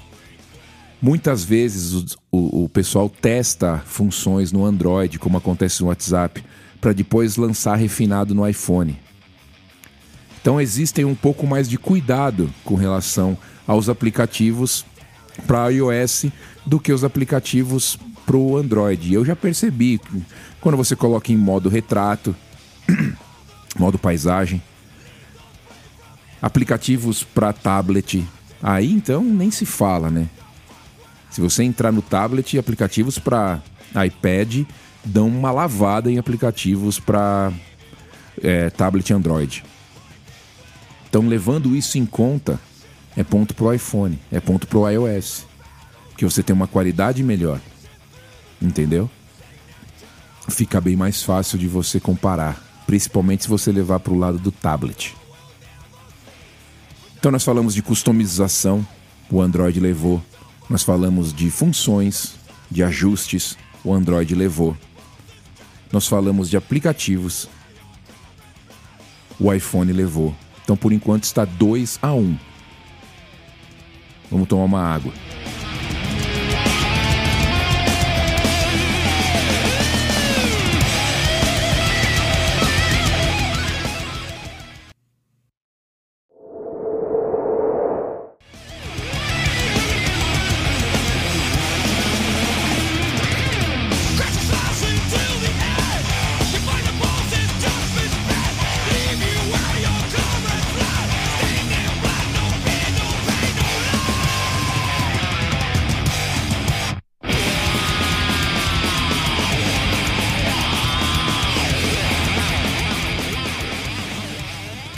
Muitas 1.01 1.43
vezes 1.43 1.91
o, 1.91 2.05
o, 2.31 2.63
o 2.65 2.69
pessoal 2.69 3.09
testa 3.09 3.79
funções 3.87 4.51
no 4.51 4.63
Android, 4.63 5.17
como 5.17 5.39
acontece 5.39 5.81
no 5.81 5.87
WhatsApp, 5.87 6.43
para 6.79 6.93
depois 6.93 7.35
lançar 7.35 7.77
refinado 7.77 8.35
no 8.35 8.47
iPhone. 8.47 8.95
Então 10.39 10.61
existem 10.61 11.03
um 11.03 11.15
pouco 11.15 11.47
mais 11.47 11.67
de 11.67 11.79
cuidado 11.79 12.47
com 12.63 12.75
relação 12.75 13.35
aos 13.65 13.89
aplicativos 13.89 14.85
para 15.47 15.69
iOS 15.69 16.25
do 16.65 16.79
que 16.79 16.93
os 16.93 17.03
aplicativos 17.03 17.97
para 18.25 18.37
o 18.37 18.57
Android. 18.57 19.13
Eu 19.13 19.25
já 19.25 19.35
percebi 19.35 19.99
quando 20.61 20.77
você 20.77 20.95
coloca 20.95 21.31
em 21.31 21.37
modo 21.37 21.69
retrato, 21.69 22.35
modo 23.77 23.97
paisagem, 23.97 24.61
aplicativos 26.41 27.23
para 27.23 27.53
tablet, 27.53 28.25
aí 28.61 28.91
então 28.91 29.23
nem 29.23 29.51
se 29.51 29.65
fala, 29.65 30.09
né? 30.09 30.29
Se 31.29 31.41
você 31.41 31.63
entrar 31.63 31.91
no 31.91 32.01
tablet, 32.01 32.57
aplicativos 32.57 33.17
para 33.17 33.61
iPad 34.05 34.67
dão 35.03 35.27
uma 35.27 35.51
lavada 35.51 36.11
em 36.11 36.17
aplicativos 36.17 36.99
para 36.99 37.51
é, 38.41 38.69
tablet 38.69 39.11
Android. 39.11 39.63
Então, 41.09 41.27
levando 41.27 41.75
isso 41.75 41.97
em 41.97 42.05
conta, 42.05 42.59
é 43.15 43.23
ponto 43.23 43.53
pro 43.53 43.73
iPhone, 43.73 44.19
é 44.31 44.39
ponto 44.39 44.67
pro 44.67 44.89
iOS. 44.89 45.45
Que 46.17 46.25
você 46.25 46.43
tem 46.43 46.55
uma 46.55 46.67
qualidade 46.67 47.23
melhor. 47.23 47.59
Entendeu? 48.61 49.09
Fica 50.49 50.81
bem 50.81 50.95
mais 50.95 51.23
fácil 51.23 51.57
de 51.57 51.67
você 51.67 51.99
comparar, 51.99 52.61
principalmente 52.85 53.43
se 53.43 53.49
você 53.49 53.71
levar 53.71 53.99
para 53.99 54.13
o 54.13 54.17
lado 54.17 54.37
do 54.37 54.51
tablet. 54.51 55.15
Então 57.17 57.31
nós 57.31 57.43
falamos 57.43 57.73
de 57.73 57.81
customização, 57.81 58.85
o 59.31 59.41
Android 59.41 59.79
levou. 59.79 60.21
Nós 60.69 60.83
falamos 60.83 61.33
de 61.33 61.49
funções, 61.49 62.35
de 62.69 62.83
ajustes, 62.83 63.57
o 63.83 63.93
Android 63.93 64.35
levou. 64.35 64.77
Nós 65.91 66.07
falamos 66.07 66.49
de 66.49 66.57
aplicativos, 66.57 67.47
o 69.39 69.53
iPhone 69.53 69.91
levou. 69.93 70.35
Então 70.63 70.75
por 70.75 70.91
enquanto 70.91 71.23
está 71.23 71.45
2 71.45 71.99
a 72.01 72.13
1. 72.13 72.19
Um. 72.19 72.37
Vamos 74.33 74.47
tomar 74.47 74.65
uma 74.65 74.81
água. 74.81 75.13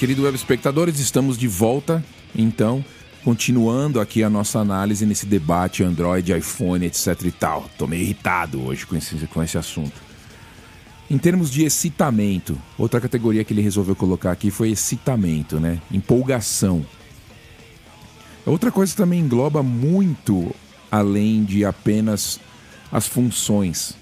Querido 0.05 0.21
web 0.21 0.35
espectadores, 0.35 0.99
estamos 0.99 1.35
de 1.35 1.47
volta, 1.47 2.05
então, 2.35 2.85
continuando 3.23 3.99
aqui 3.99 4.21
a 4.21 4.29
nossa 4.29 4.59
análise 4.59 5.03
nesse 5.03 5.25
debate 5.25 5.83
Android, 5.83 6.31
iPhone, 6.31 6.85
etc 6.85 7.19
e 7.23 7.31
tal. 7.31 7.67
Tô 7.75 7.87
meio 7.87 8.03
irritado 8.03 8.63
hoje 8.63 8.85
com 8.85 8.95
esse, 8.95 9.15
com 9.25 9.41
esse 9.41 9.57
assunto. 9.57 9.99
Em 11.09 11.17
termos 11.17 11.49
de 11.49 11.63
excitamento, 11.63 12.55
outra 12.77 13.01
categoria 13.01 13.43
que 13.43 13.51
ele 13.51 13.63
resolveu 13.63 13.95
colocar 13.95 14.31
aqui 14.31 14.51
foi 14.51 14.69
excitamento, 14.69 15.59
né? 15.59 15.81
Empolgação. 15.91 16.85
Outra 18.45 18.71
coisa 18.71 18.91
que 18.91 18.97
também 18.97 19.21
engloba 19.21 19.63
muito 19.63 20.55
além 20.91 21.43
de 21.43 21.65
apenas 21.65 22.39
as 22.91 23.07
funções, 23.07 23.97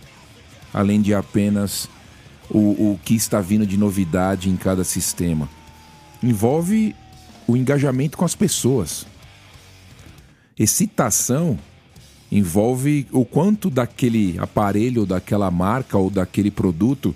além 0.74 1.02
de 1.02 1.14
apenas 1.14 1.88
o, 2.50 2.92
o 2.92 3.00
que 3.06 3.16
está 3.16 3.40
vindo 3.40 3.66
de 3.66 3.78
novidade 3.78 4.50
em 4.50 4.58
cada 4.58 4.84
sistema 4.84 5.48
envolve 6.24 6.96
o 7.46 7.58
engajamento 7.58 8.18
com 8.18 8.24
as 8.24 8.34
pessoas. 8.34 9.06
Excitação 10.58 11.60
envolve 12.32 13.06
o 13.12 13.25
quanto 13.25 13.70
daquele 13.70 14.39
aparelho, 14.39 15.06
daquela 15.06 15.51
marca 15.51 15.98
ou 15.98 16.10
daquele 16.10 16.50
produto 16.50 17.15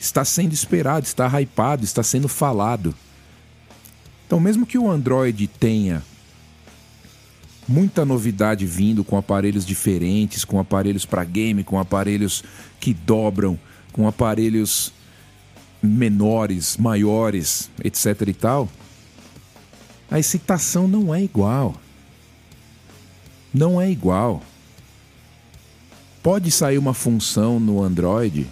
está 0.00 0.24
sendo 0.24 0.52
esperado, 0.52 1.04
está 1.04 1.28
hypado, 1.40 1.84
está 1.84 2.02
sendo 2.02 2.28
falado. 2.28 2.94
Então, 4.26 4.38
mesmo 4.38 4.64
que 4.64 4.78
o 4.78 4.90
Android 4.90 5.46
tenha 5.46 6.02
muita 7.68 8.04
novidade 8.04 8.64
vindo 8.64 9.02
com 9.02 9.16
aparelhos 9.16 9.66
diferentes, 9.66 10.44
com 10.44 10.60
aparelhos 10.60 11.04
para 11.04 11.24
game, 11.24 11.64
com 11.64 11.78
aparelhos 11.78 12.44
que 12.78 12.94
dobram, 12.94 13.58
com 13.92 14.06
aparelhos 14.06 14.92
menores, 15.86 16.76
maiores, 16.76 17.70
etc 17.82 18.28
e 18.28 18.34
tal, 18.34 18.68
a 20.10 20.18
excitação 20.18 20.86
não 20.86 21.14
é 21.14 21.22
igual. 21.22 21.74
Não 23.52 23.80
é 23.80 23.90
igual. 23.90 24.42
Pode 26.22 26.50
sair 26.50 26.78
uma 26.78 26.92
função 26.92 27.60
no 27.60 27.82
Android 27.82 28.46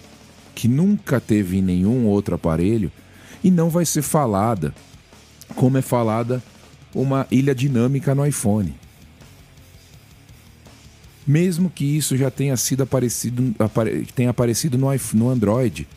que 0.53 0.67
nunca 0.67 1.19
teve 1.19 1.57
em 1.57 1.61
nenhum 1.61 2.05
outro 2.05 2.35
aparelho 2.35 2.91
e 3.43 3.51
não 3.51 3.69
vai 3.69 3.85
ser 3.85 4.01
falada 4.01 4.73
como 5.55 5.77
é 5.77 5.81
falada 5.81 6.41
uma 6.93 7.27
ilha 7.29 7.53
dinâmica 7.53 8.15
no 8.15 8.25
iPhone. 8.25 8.73
Mesmo 11.27 11.69
que 11.69 11.83
isso 11.83 12.15
já 12.15 12.31
tenha 12.31 12.55
sido 12.55 12.83
aparecido, 12.83 13.53
apare, 13.59 14.07
tenha 14.15 14.29
aparecido 14.29 14.77
no, 14.77 14.87
no 15.13 15.29
Android. 15.29 15.87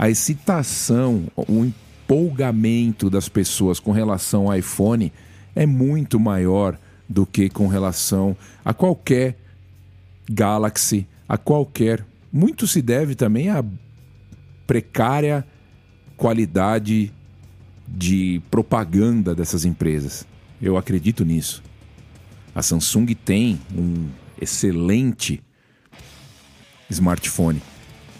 A 0.00 0.08
excitação, 0.08 1.30
o 1.36 1.62
empolgamento 1.62 3.10
das 3.10 3.28
pessoas 3.28 3.78
com 3.78 3.92
relação 3.92 4.50
ao 4.50 4.56
iPhone 4.56 5.12
é 5.54 5.66
muito 5.66 6.18
maior 6.18 6.78
do 7.06 7.26
que 7.26 7.50
com 7.50 7.66
relação 7.66 8.34
a 8.64 8.72
qualquer 8.72 9.36
Galaxy, 10.26 11.06
a 11.28 11.36
qualquer. 11.36 12.02
Muito 12.32 12.66
se 12.66 12.80
deve 12.80 13.14
também 13.14 13.50
à 13.50 13.62
precária 14.66 15.46
qualidade 16.16 17.12
de 17.86 18.40
propaganda 18.50 19.34
dessas 19.34 19.66
empresas. 19.66 20.26
Eu 20.62 20.78
acredito 20.78 21.26
nisso. 21.26 21.62
A 22.54 22.62
Samsung 22.62 23.08
tem 23.08 23.60
um 23.76 24.08
excelente 24.40 25.42
smartphone, 26.88 27.60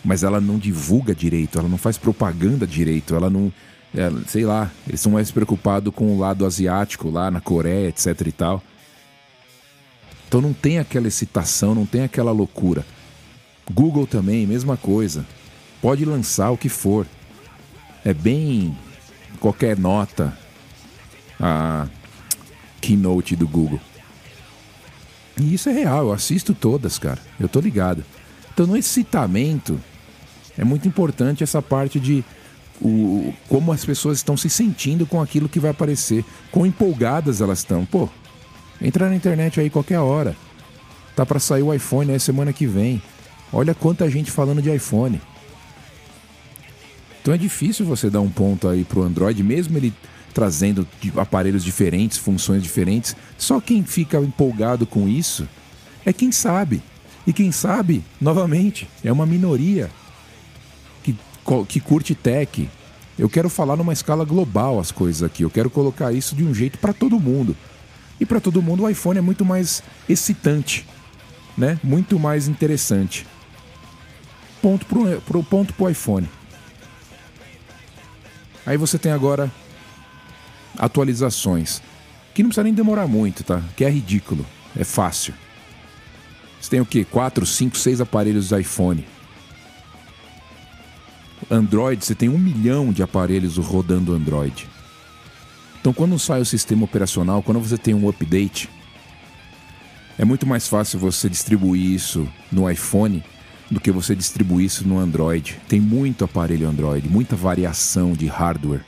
mas 0.04 0.22
ela 0.22 0.40
não 0.40 0.58
divulga 0.58 1.14
direito, 1.14 1.58
ela 1.58 1.68
não 1.68 1.78
faz 1.78 1.98
propaganda 1.98 2.66
direito, 2.66 3.14
ela 3.14 3.28
não. 3.28 3.52
Ela, 3.94 4.22
sei 4.26 4.44
lá, 4.44 4.70
eles 4.86 5.00
são 5.00 5.12
mais 5.12 5.30
preocupados 5.30 5.92
com 5.94 6.14
o 6.14 6.18
lado 6.18 6.46
asiático 6.46 7.10
lá 7.10 7.30
na 7.30 7.40
Coreia, 7.40 7.88
etc 7.88 8.20
e 8.26 8.32
tal. 8.32 8.62
Então 10.28 10.40
não 10.40 10.52
tem 10.52 10.78
aquela 10.78 11.08
excitação, 11.08 11.74
não 11.74 11.84
tem 11.84 12.02
aquela 12.02 12.30
loucura. 12.30 12.86
Google 13.68 14.06
também, 14.06 14.46
mesma 14.46 14.76
coisa. 14.76 15.26
Pode 15.82 16.04
lançar 16.04 16.50
o 16.50 16.56
que 16.56 16.68
for. 16.68 17.06
É 18.04 18.14
bem 18.14 18.76
qualquer 19.40 19.76
nota 19.76 20.36
a 21.40 21.88
keynote 22.80 23.34
do 23.34 23.48
Google. 23.48 23.80
E 25.36 25.54
isso 25.54 25.68
é 25.68 25.72
real, 25.72 26.06
eu 26.06 26.12
assisto 26.12 26.54
todas, 26.54 26.98
cara. 26.98 27.18
Eu 27.38 27.48
tô 27.48 27.60
ligado. 27.60 28.04
Então 28.52 28.66
no 28.66 28.76
excitamento 28.76 29.80
é 30.60 30.64
muito 30.64 30.86
importante 30.86 31.42
essa 31.42 31.62
parte 31.62 31.98
de 31.98 32.22
o, 32.82 33.32
como 33.48 33.72
as 33.72 33.82
pessoas 33.82 34.18
estão 34.18 34.36
se 34.36 34.50
sentindo 34.50 35.06
com 35.06 35.20
aquilo 35.20 35.48
que 35.48 35.58
vai 35.58 35.70
aparecer, 35.70 36.22
quão 36.52 36.66
empolgadas 36.66 37.40
elas 37.40 37.60
estão. 37.60 37.86
Pô, 37.86 38.10
entra 38.80 39.08
na 39.08 39.16
internet 39.16 39.58
aí 39.58 39.70
qualquer 39.70 40.00
hora. 40.00 40.36
Tá 41.16 41.24
para 41.24 41.40
sair 41.40 41.62
o 41.62 41.72
iPhone 41.72 42.12
aí 42.12 42.20
semana 42.20 42.52
que 42.52 42.66
vem. 42.66 43.02
Olha 43.50 43.74
quanta 43.74 44.08
gente 44.10 44.30
falando 44.30 44.60
de 44.60 44.70
iPhone. 44.70 45.18
Então 47.22 47.32
é 47.32 47.38
difícil 47.38 47.86
você 47.86 48.10
dar 48.10 48.20
um 48.20 48.30
ponto 48.30 48.68
aí 48.68 48.84
pro 48.84 49.02
Android, 49.02 49.42
mesmo 49.42 49.78
ele 49.78 49.94
trazendo 50.34 50.86
aparelhos 51.16 51.64
diferentes, 51.64 52.18
funções 52.18 52.62
diferentes. 52.62 53.16
Só 53.38 53.62
quem 53.62 53.82
fica 53.82 54.18
empolgado 54.18 54.86
com 54.86 55.08
isso 55.08 55.48
é 56.04 56.12
quem 56.12 56.30
sabe. 56.30 56.82
E 57.26 57.32
quem 57.32 57.50
sabe, 57.50 58.04
novamente, 58.20 58.86
é 59.02 59.10
uma 59.10 59.24
minoria 59.24 59.90
que, 61.68 61.80
curte 61.80 62.14
tech. 62.14 62.68
Eu 63.18 63.28
quero 63.28 63.50
falar 63.50 63.76
numa 63.76 63.92
escala 63.92 64.24
global 64.24 64.78
as 64.78 64.90
coisas 64.90 65.22
aqui. 65.22 65.42
Eu 65.42 65.50
quero 65.50 65.68
colocar 65.68 66.12
isso 66.12 66.34
de 66.34 66.44
um 66.44 66.54
jeito 66.54 66.78
para 66.78 66.92
todo 66.92 67.20
mundo. 67.20 67.56
E 68.18 68.26
para 68.26 68.40
todo 68.40 68.62
mundo 68.62 68.84
o 68.84 68.88
iPhone 68.88 69.18
é 69.18 69.22
muito 69.22 69.44
mais 69.44 69.82
excitante, 70.08 70.86
né? 71.56 71.78
Muito 71.82 72.18
mais 72.18 72.48
interessante. 72.48 73.26
Ponto 74.60 74.84
pro, 74.86 75.20
pro 75.22 75.42
ponto 75.42 75.72
pro 75.72 75.88
iPhone. 75.88 76.28
Aí 78.66 78.76
você 78.76 78.98
tem 78.98 79.10
agora 79.10 79.50
atualizações, 80.78 81.82
que 82.34 82.42
não 82.42 82.50
precisa 82.50 82.64
nem 82.64 82.74
demorar 82.74 83.06
muito, 83.06 83.42
tá? 83.42 83.62
Que 83.76 83.84
é 83.84 83.90
ridículo, 83.90 84.44
é 84.76 84.84
fácil. 84.84 85.34
Você 86.60 86.70
tem 86.70 86.80
o 86.80 86.86
quê? 86.86 87.06
4, 87.10 87.44
5, 87.46 87.76
6 87.76 88.00
aparelhos 88.02 88.50
do 88.50 88.58
iPhone. 88.58 89.06
Android, 91.50 92.04
você 92.04 92.14
tem 92.14 92.28
um 92.28 92.38
milhão 92.38 92.92
de 92.92 93.02
aparelhos 93.02 93.56
rodando 93.56 94.14
Android. 94.14 94.68
Então, 95.80 95.92
quando 95.92 96.16
sai 96.18 96.40
o 96.40 96.46
sistema 96.46 96.84
operacional, 96.84 97.42
quando 97.42 97.58
você 97.58 97.76
tem 97.76 97.92
um 97.92 98.08
update, 98.08 98.68
é 100.16 100.24
muito 100.24 100.46
mais 100.46 100.68
fácil 100.68 101.00
você 101.00 101.28
distribuir 101.28 101.82
isso 101.82 102.28
no 102.52 102.70
iPhone 102.70 103.24
do 103.68 103.80
que 103.80 103.90
você 103.90 104.14
distribuir 104.14 104.66
isso 104.66 104.86
no 104.86 104.98
Android. 104.98 105.58
Tem 105.66 105.80
muito 105.80 106.24
aparelho 106.24 106.68
Android, 106.68 107.08
muita 107.08 107.34
variação 107.34 108.12
de 108.12 108.26
hardware. 108.26 108.84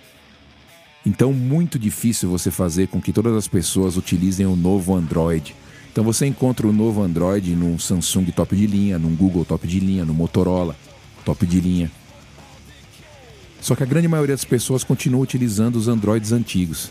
Então, 1.05 1.33
muito 1.33 1.81
difícil 1.81 2.31
você 2.31 2.51
fazer 2.51 2.87
com 2.87 3.01
que 3.01 3.13
todas 3.13 3.35
as 3.35 3.49
pessoas 3.49 3.97
utilizem 3.97 4.47
o 4.47 4.55
novo 4.55 4.95
Android. 4.95 5.57
Então, 5.91 6.05
você 6.05 6.27
encontra 6.27 6.69
o 6.69 6.73
novo 6.73 7.03
Android 7.03 7.57
num 7.57 7.77
Samsung 7.77 8.27
top 8.27 8.55
de 8.55 8.69
linha, 8.69 9.01
num 9.01 9.17
Google 9.17 9.45
top 9.45 9.67
de 9.67 9.81
linha, 9.81 10.05
no 10.05 10.15
Motorola 10.15 10.77
top 11.25 11.45
de 11.45 11.61
linha. 11.61 11.91
Só 13.63 13.77
que 13.77 13.85
a 13.85 13.87
grande 13.87 14.09
maioria 14.09 14.35
das 14.35 14.45
pessoas 14.45 14.83
continua 14.83 15.21
utilizando 15.21 15.77
os 15.77 15.87
Androids 15.87 16.33
antigos. 16.33 16.91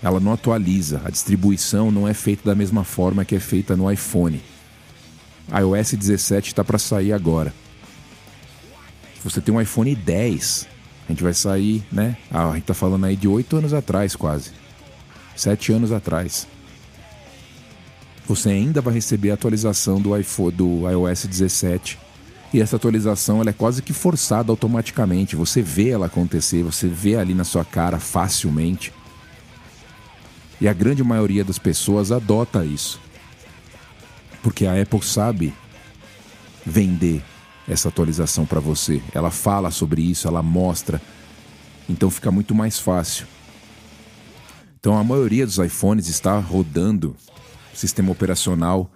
Ela 0.00 0.20
não 0.20 0.32
atualiza, 0.32 1.02
a 1.04 1.10
distribuição 1.10 1.90
não 1.90 2.06
é 2.06 2.14
feita 2.14 2.44
da 2.48 2.54
mesma 2.54 2.84
forma 2.84 3.24
que 3.24 3.34
é 3.34 3.40
feita 3.40 3.76
no 3.76 3.90
iPhone. 3.90 4.40
A 5.50 5.58
iOS 5.58 5.94
17 5.94 6.48
está 6.48 6.62
para 6.62 6.78
sair 6.78 7.12
agora. 7.12 7.52
Se 9.16 9.24
você 9.24 9.40
tem 9.40 9.52
um 9.52 9.60
iPhone 9.60 9.92
10, 9.92 10.68
a 11.08 11.12
gente 11.12 11.22
vai 11.24 11.34
sair, 11.34 11.84
né? 11.90 12.16
Ah, 12.30 12.48
a 12.48 12.54
gente 12.54 12.64
tá 12.64 12.72
falando 12.72 13.04
aí 13.04 13.16
de 13.16 13.26
oito 13.26 13.56
anos 13.56 13.74
atrás, 13.74 14.14
quase. 14.14 14.52
Sete 15.34 15.72
anos 15.72 15.90
atrás. 15.90 16.46
Você 18.24 18.50
ainda 18.50 18.80
vai 18.80 18.94
receber 18.94 19.32
a 19.32 19.34
atualização 19.34 20.00
do 20.00 20.16
iPhone 20.16 20.52
do 20.52 20.88
iOS 20.88 21.26
17. 21.26 21.98
E 22.52 22.60
essa 22.60 22.76
atualização 22.76 23.40
ela 23.40 23.50
é 23.50 23.52
quase 23.52 23.80
que 23.80 23.92
forçada 23.92 24.50
automaticamente. 24.50 25.36
Você 25.36 25.62
vê 25.62 25.90
ela 25.90 26.06
acontecer, 26.06 26.62
você 26.64 26.88
vê 26.88 27.16
ali 27.16 27.32
na 27.32 27.44
sua 27.44 27.64
cara 27.64 28.00
facilmente. 28.00 28.92
E 30.60 30.66
a 30.66 30.72
grande 30.72 31.02
maioria 31.02 31.44
das 31.44 31.58
pessoas 31.58 32.10
adota 32.10 32.64
isso. 32.64 33.00
Porque 34.42 34.66
a 34.66 34.80
Apple 34.80 35.02
sabe 35.02 35.54
vender 36.66 37.22
essa 37.68 37.88
atualização 37.88 38.44
para 38.44 38.58
você. 38.58 39.00
Ela 39.14 39.30
fala 39.30 39.70
sobre 39.70 40.02
isso, 40.02 40.26
ela 40.26 40.42
mostra. 40.42 41.00
Então 41.88 42.10
fica 42.10 42.32
muito 42.32 42.54
mais 42.54 42.78
fácil. 42.78 43.26
Então 44.80 44.98
a 44.98 45.04
maioria 45.04 45.46
dos 45.46 45.58
iPhones 45.58 46.08
está 46.08 46.38
rodando 46.38 47.14
sistema 47.72 48.10
operacional 48.10 48.90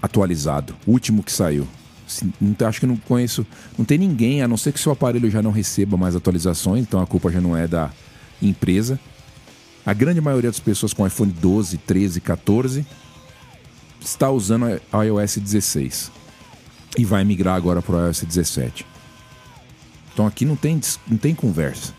atualizado, 0.00 0.74
último 0.86 1.22
que 1.22 1.32
saiu. 1.32 1.68
Acho 2.66 2.80
que 2.80 2.86
não 2.86 2.96
conheço, 2.96 3.46
não 3.78 3.84
tem 3.84 3.98
ninguém, 3.98 4.42
a 4.42 4.48
não 4.48 4.56
ser 4.56 4.72
que 4.72 4.80
seu 4.80 4.92
aparelho 4.92 5.30
já 5.30 5.42
não 5.42 5.50
receba 5.50 5.96
mais 5.96 6.16
atualizações, 6.16 6.82
então 6.82 7.00
a 7.00 7.06
culpa 7.06 7.30
já 7.30 7.40
não 7.40 7.56
é 7.56 7.66
da 7.66 7.90
empresa. 8.42 8.98
A 9.84 9.92
grande 9.92 10.20
maioria 10.20 10.50
das 10.50 10.60
pessoas 10.60 10.92
com 10.92 11.06
iPhone 11.06 11.32
12, 11.32 11.78
13, 11.78 12.20
14 12.20 12.86
está 14.00 14.30
usando 14.30 14.80
a 14.92 15.02
iOS 15.02 15.38
16 15.38 16.10
e 16.98 17.04
vai 17.04 17.24
migrar 17.24 17.56
agora 17.56 17.80
para 17.80 17.96
o 17.96 18.06
iOS 18.06 18.22
17. 18.22 18.86
Então 20.12 20.26
aqui 20.26 20.44
não 20.44 20.56
tem, 20.56 20.80
não 21.06 21.16
tem 21.16 21.34
conversa. 21.34 21.94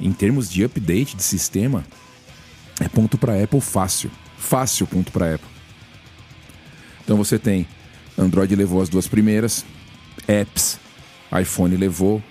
Em 0.00 0.12
termos 0.12 0.50
de 0.50 0.64
update 0.64 1.16
de 1.16 1.22
sistema, 1.22 1.84
é 2.80 2.88
ponto 2.88 3.16
para 3.16 3.42
Apple 3.42 3.60
fácil. 3.60 4.10
Fácil 4.36 4.86
ponto 4.86 5.12
para 5.12 5.34
Apple. 5.34 5.48
Então 7.04 7.16
você 7.16 7.38
tem 7.38 7.66
Android 8.22 8.54
levou 8.54 8.80
as 8.80 8.88
duas 8.88 9.06
primeiras, 9.06 9.64
apps, 10.26 10.78
iPhone 11.40 11.76
levou, 11.76 12.22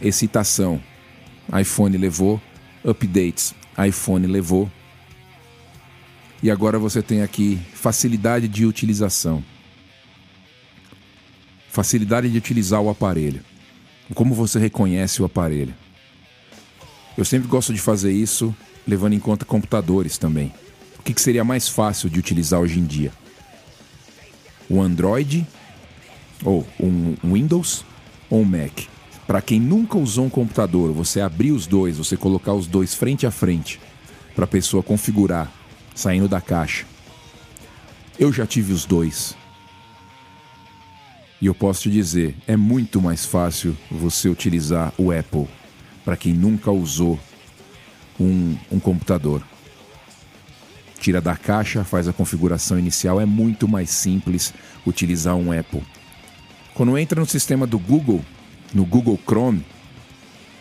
excitação, 0.00 0.80
iPhone 1.60 1.96
levou, 1.96 2.40
updates, 2.84 3.54
iPhone 3.86 4.26
levou. 4.26 4.70
E 6.42 6.50
agora 6.50 6.78
você 6.78 7.02
tem 7.02 7.22
aqui 7.22 7.58
facilidade 7.74 8.46
de 8.48 8.64
utilização 8.64 9.42
facilidade 11.78 12.28
de 12.28 12.36
utilizar 12.36 12.80
o 12.82 12.90
aparelho. 12.90 13.40
Como 14.12 14.34
você 14.34 14.58
reconhece 14.58 15.22
o 15.22 15.24
aparelho? 15.24 15.72
Eu 17.16 17.24
sempre 17.24 17.46
gosto 17.46 17.72
de 17.72 17.80
fazer 17.80 18.10
isso 18.10 18.52
levando 18.84 19.12
em 19.12 19.20
conta 19.20 19.44
computadores 19.44 20.18
também. 20.18 20.52
O 20.98 21.02
que, 21.04 21.20
seria 21.20 21.44
mais 21.44 21.68
fácil 21.68 22.10
de 22.10 22.18
utilizar 22.18 22.58
hoje 22.58 22.80
em 22.80 22.84
dia? 22.84 23.12
O 24.68 24.80
Android 24.80 25.46
ou 26.44 26.66
um 26.78 27.16
Windows 27.24 27.84
ou 28.28 28.42
um 28.42 28.44
Mac? 28.44 28.86
Para 29.26 29.42
quem 29.42 29.60
nunca 29.60 29.98
usou 29.98 30.24
um 30.24 30.30
computador, 30.30 30.92
você 30.92 31.20
abrir 31.20 31.52
os 31.52 31.66
dois, 31.66 31.98
você 31.98 32.16
colocar 32.16 32.54
os 32.54 32.66
dois 32.66 32.94
frente 32.94 33.26
a 33.26 33.30
frente 33.30 33.78
para 34.34 34.44
a 34.44 34.48
pessoa 34.48 34.82
configurar 34.82 35.52
saindo 35.94 36.28
da 36.28 36.40
caixa. 36.40 36.86
Eu 38.18 38.32
já 38.32 38.46
tive 38.46 38.72
os 38.72 38.84
dois. 38.84 39.36
E 41.40 41.46
eu 41.46 41.54
posso 41.54 41.82
te 41.82 41.90
dizer, 41.90 42.36
é 42.46 42.56
muito 42.56 43.00
mais 43.00 43.24
fácil 43.24 43.76
você 43.90 44.28
utilizar 44.28 44.92
o 44.96 45.12
Apple 45.12 45.46
para 46.04 46.16
quem 46.16 46.32
nunca 46.32 46.70
usou 46.70 47.18
um, 48.18 48.56
um 48.72 48.80
computador. 48.80 49.42
Tira 51.00 51.20
da 51.20 51.36
caixa, 51.36 51.84
faz 51.84 52.08
a 52.08 52.12
configuração 52.12 52.78
inicial, 52.78 53.20
é 53.20 53.26
muito 53.26 53.68
mais 53.68 53.90
simples 53.90 54.52
utilizar 54.86 55.36
um 55.36 55.52
Apple. 55.52 55.82
Quando 56.74 56.96
entra 56.98 57.20
no 57.20 57.26
sistema 57.26 57.66
do 57.66 57.78
Google, 57.78 58.24
no 58.74 58.84
Google 58.84 59.18
Chrome, 59.26 59.64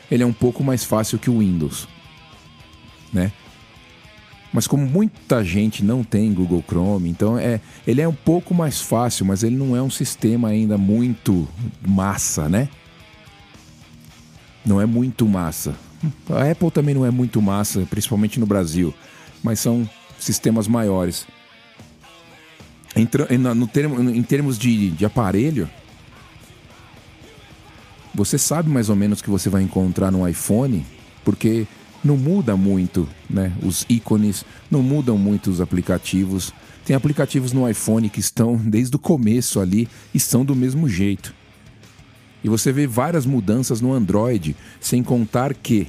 ele 0.09 0.23
é 0.23 0.25
um 0.25 0.33
pouco 0.33 0.63
mais 0.63 0.83
fácil 0.83 1.19
que 1.19 1.29
o 1.29 1.39
Windows, 1.39 1.87
né? 3.11 3.31
Mas 4.53 4.65
como 4.65 4.85
muita 4.85 5.43
gente 5.43 5.83
não 5.83 6.03
tem 6.03 6.33
Google 6.33 6.63
Chrome, 6.65 7.09
então 7.09 7.37
é, 7.37 7.59
ele 7.85 8.01
é 8.01 8.07
um 8.07 8.13
pouco 8.13 8.53
mais 8.53 8.81
fácil, 8.81 9.25
mas 9.25 9.43
ele 9.43 9.55
não 9.55 9.75
é 9.75 9.81
um 9.81 9.89
sistema 9.89 10.47
ainda 10.47 10.77
muito 10.77 11.47
massa, 11.85 12.47
né? 12.47 12.69
Não 14.65 14.81
é 14.81 14.85
muito 14.85 15.27
massa. 15.27 15.75
A 16.29 16.49
Apple 16.49 16.71
também 16.71 16.95
não 16.95 17.05
é 17.05 17.11
muito 17.11 17.41
massa, 17.41 17.85
principalmente 17.89 18.39
no 18.39 18.45
Brasil, 18.45 18.93
mas 19.43 19.59
são 19.59 19.87
sistemas 20.27 20.67
maiores. 20.67 21.25
No 23.55 23.67
termo, 23.67 24.01
em 24.09 24.23
termos 24.23 24.57
de, 24.57 24.91
de 24.91 25.05
aparelho, 25.05 25.69
você 28.13 28.37
sabe 28.37 28.69
mais 28.69 28.89
ou 28.89 28.95
menos 28.95 29.19
o 29.19 29.23
que 29.23 29.29
você 29.29 29.49
vai 29.49 29.61
encontrar 29.61 30.11
no 30.11 30.27
iPhone, 30.27 30.85
porque 31.23 31.65
não 32.03 32.17
muda 32.17 32.57
muito, 32.57 33.07
né? 33.29 33.53
Os 33.63 33.85
ícones 33.87 34.43
não 34.69 34.81
mudam 34.81 35.17
muito 35.17 35.49
os 35.49 35.61
aplicativos. 35.61 36.53
Tem 36.83 36.95
aplicativos 36.95 37.53
no 37.53 37.69
iPhone 37.69 38.09
que 38.09 38.19
estão 38.19 38.57
desde 38.63 38.95
o 38.95 38.99
começo 38.99 39.59
ali 39.59 39.87
e 40.13 40.19
são 40.19 40.43
do 40.43 40.55
mesmo 40.55 40.89
jeito. 40.89 41.33
E 42.43 42.49
você 42.49 42.71
vê 42.71 42.87
várias 42.87 43.25
mudanças 43.25 43.81
no 43.81 43.93
Android, 43.93 44.55
sem 44.79 45.03
contar 45.03 45.53
que 45.53 45.87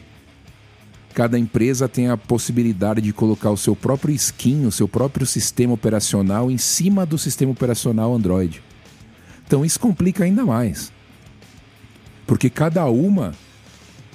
cada 1.18 1.36
empresa 1.36 1.88
tem 1.88 2.08
a 2.08 2.16
possibilidade 2.16 3.00
de 3.00 3.12
colocar 3.12 3.50
o 3.50 3.56
seu 3.56 3.74
próprio 3.74 4.14
skin, 4.14 4.66
o 4.66 4.70
seu 4.70 4.86
próprio 4.86 5.26
sistema 5.26 5.74
operacional 5.74 6.48
em 6.48 6.56
cima 6.56 7.04
do 7.04 7.18
sistema 7.18 7.50
operacional 7.50 8.14
Android. 8.14 8.62
Então 9.44 9.64
isso 9.64 9.80
complica 9.80 10.22
ainda 10.22 10.46
mais. 10.46 10.92
Porque 12.24 12.48
cada 12.48 12.86
uma 12.86 13.34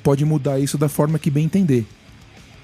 pode 0.02 0.24
mudar 0.24 0.60
isso 0.60 0.78
da 0.78 0.88
forma 0.88 1.20
que 1.20 1.30
bem 1.30 1.44
entender. 1.44 1.86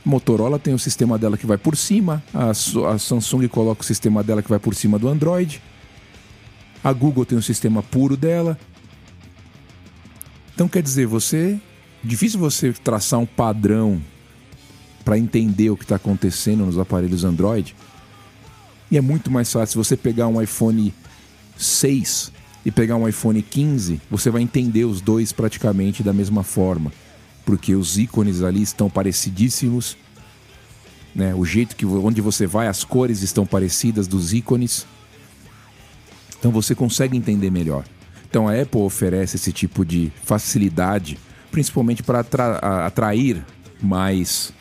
Motorola 0.05 0.57
tem 0.57 0.73
o 0.73 0.79
sistema 0.79 1.17
dela 1.17 1.37
que 1.37 1.45
vai 1.45 1.57
por 1.57 1.75
cima, 1.75 2.23
a, 2.33 2.51
a 2.51 2.97
Samsung 2.97 3.45
coloca 3.49 3.81
o 3.81 3.85
sistema 3.85 4.23
dela 4.23 4.41
que 4.41 4.49
vai 4.49 4.59
por 4.59 4.73
cima 4.73 4.97
do 4.97 5.09
Android, 5.09 5.61
a 6.81 6.93
Google 6.93 7.25
tem 7.25 7.37
o 7.37 7.43
sistema 7.43 7.83
puro 7.83 8.15
dela. 8.15 8.57
Então 10.55 10.69
quer 10.69 10.81
dizer, 10.81 11.07
você. 11.07 11.59
Difícil 12.01 12.39
você 12.39 12.71
traçar 12.71 13.19
um 13.19 13.25
padrão 13.25 14.01
para 15.09 15.17
entender 15.17 15.71
o 15.71 15.75
que 15.75 15.85
está 15.85 15.95
acontecendo 15.95 16.63
nos 16.63 16.77
aparelhos 16.77 17.23
Android. 17.23 17.75
E 18.91 18.95
é 18.95 19.01
muito 19.01 19.31
mais 19.31 19.51
fácil 19.51 19.83
você 19.83 19.97
pegar 19.97 20.27
um 20.27 20.39
iPhone 20.39 20.93
6 21.57 22.31
e 22.63 22.69
pegar 22.69 22.95
um 22.95 23.07
iPhone 23.07 23.41
15, 23.41 23.99
você 24.07 24.29
vai 24.29 24.43
entender 24.43 24.85
os 24.85 25.01
dois 25.01 25.31
praticamente 25.31 26.03
da 26.03 26.13
mesma 26.13 26.43
forma, 26.43 26.93
porque 27.43 27.73
os 27.73 27.97
ícones 27.97 28.43
ali 28.43 28.61
estão 28.61 28.87
parecidíssimos, 28.87 29.97
né? 31.15 31.33
O 31.33 31.43
jeito 31.43 31.75
que 31.75 31.87
onde 31.87 32.21
você 32.21 32.45
vai, 32.45 32.67
as 32.67 32.83
cores 32.83 33.23
estão 33.23 33.47
parecidas 33.47 34.07
dos 34.07 34.31
ícones. 34.31 34.85
Então 36.37 36.51
você 36.51 36.75
consegue 36.75 37.17
entender 37.17 37.49
melhor. 37.49 37.83
Então 38.29 38.47
a 38.47 38.53
Apple 38.53 38.81
oferece 38.81 39.37
esse 39.37 39.51
tipo 39.51 39.83
de 39.83 40.11
facilidade, 40.23 41.17
principalmente 41.49 42.03
para 42.03 42.19
atra 42.19 42.57
atrair 42.85 43.43
mais, 43.81 44.53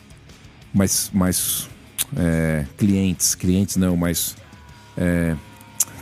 mais, 0.78 1.10
mais 1.12 1.68
é, 2.16 2.64
clientes, 2.76 3.34
clientes 3.34 3.76
não, 3.76 3.96
mas 3.96 4.36
é, 4.96 5.36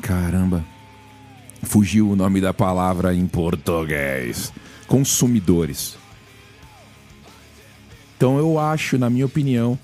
caramba, 0.02 0.64
Fugiu 1.62 2.10
o 2.10 2.16
nome 2.16 2.40
da 2.40 2.54
palavra 2.54 3.14
em 3.14 3.26
português. 3.26 4.52
Consumidores. 4.86 5.96
Então 8.16 8.38
eu 8.38 8.58
acho, 8.58 8.96
na 8.96 9.10
minha 9.10 9.26
opinião, 9.26 9.78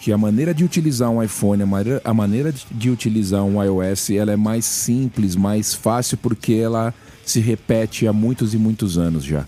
que 0.00 0.12
a 0.12 0.18
maneira 0.18 0.54
de 0.54 0.64
utilizar 0.64 1.10
um 1.10 1.22
iPhone, 1.22 1.62
a 1.62 1.66
maneira, 1.66 2.00
a 2.04 2.14
maneira 2.14 2.54
de 2.70 2.90
utilizar 2.90 3.44
um 3.44 3.62
iOS, 3.62 4.10
ela 4.10 4.32
é 4.32 4.36
mais 4.36 4.64
simples, 4.64 5.36
mais 5.36 5.74
fácil, 5.74 6.16
porque 6.16 6.54
ela 6.54 6.94
se 7.24 7.38
repete 7.38 8.06
há 8.06 8.12
muitos 8.12 8.54
e 8.54 8.58
muitos 8.58 8.96
anos 8.96 9.24
já. 9.24 9.46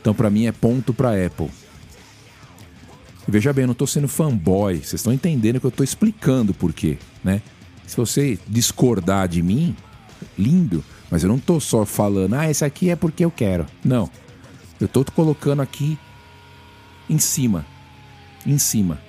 Então, 0.00 0.12
para 0.12 0.28
mim, 0.28 0.46
é 0.46 0.52
ponto 0.52 0.92
para 0.92 1.24
Apple. 1.24 1.48
Veja 3.26 3.52
bem, 3.52 3.62
eu 3.62 3.68
não 3.68 3.72
estou 3.72 3.86
sendo 3.86 4.08
fanboy, 4.08 4.76
vocês 4.76 4.94
estão 4.94 5.12
entendendo 5.12 5.60
que 5.60 5.66
eu 5.66 5.70
estou 5.70 5.84
explicando 5.84 6.54
por 6.54 6.72
quê, 6.72 6.98
né? 7.24 7.42
Se 7.86 7.96
você 7.96 8.38
discordar 8.46 9.28
de 9.28 9.42
mim, 9.42 9.76
lindo, 10.38 10.84
mas 11.10 11.22
eu 11.22 11.28
não 11.28 11.38
tô 11.38 11.60
só 11.60 11.84
falando, 11.84 12.34
ah, 12.34 12.50
esse 12.50 12.64
aqui 12.64 12.90
é 12.90 12.96
porque 12.96 13.24
eu 13.24 13.30
quero. 13.30 13.66
Não. 13.84 14.10
Eu 14.80 14.88
tô 14.88 15.04
colocando 15.04 15.62
aqui 15.62 15.98
em 17.08 17.18
cima. 17.18 17.64
Em 18.44 18.58
cima. 18.58 19.00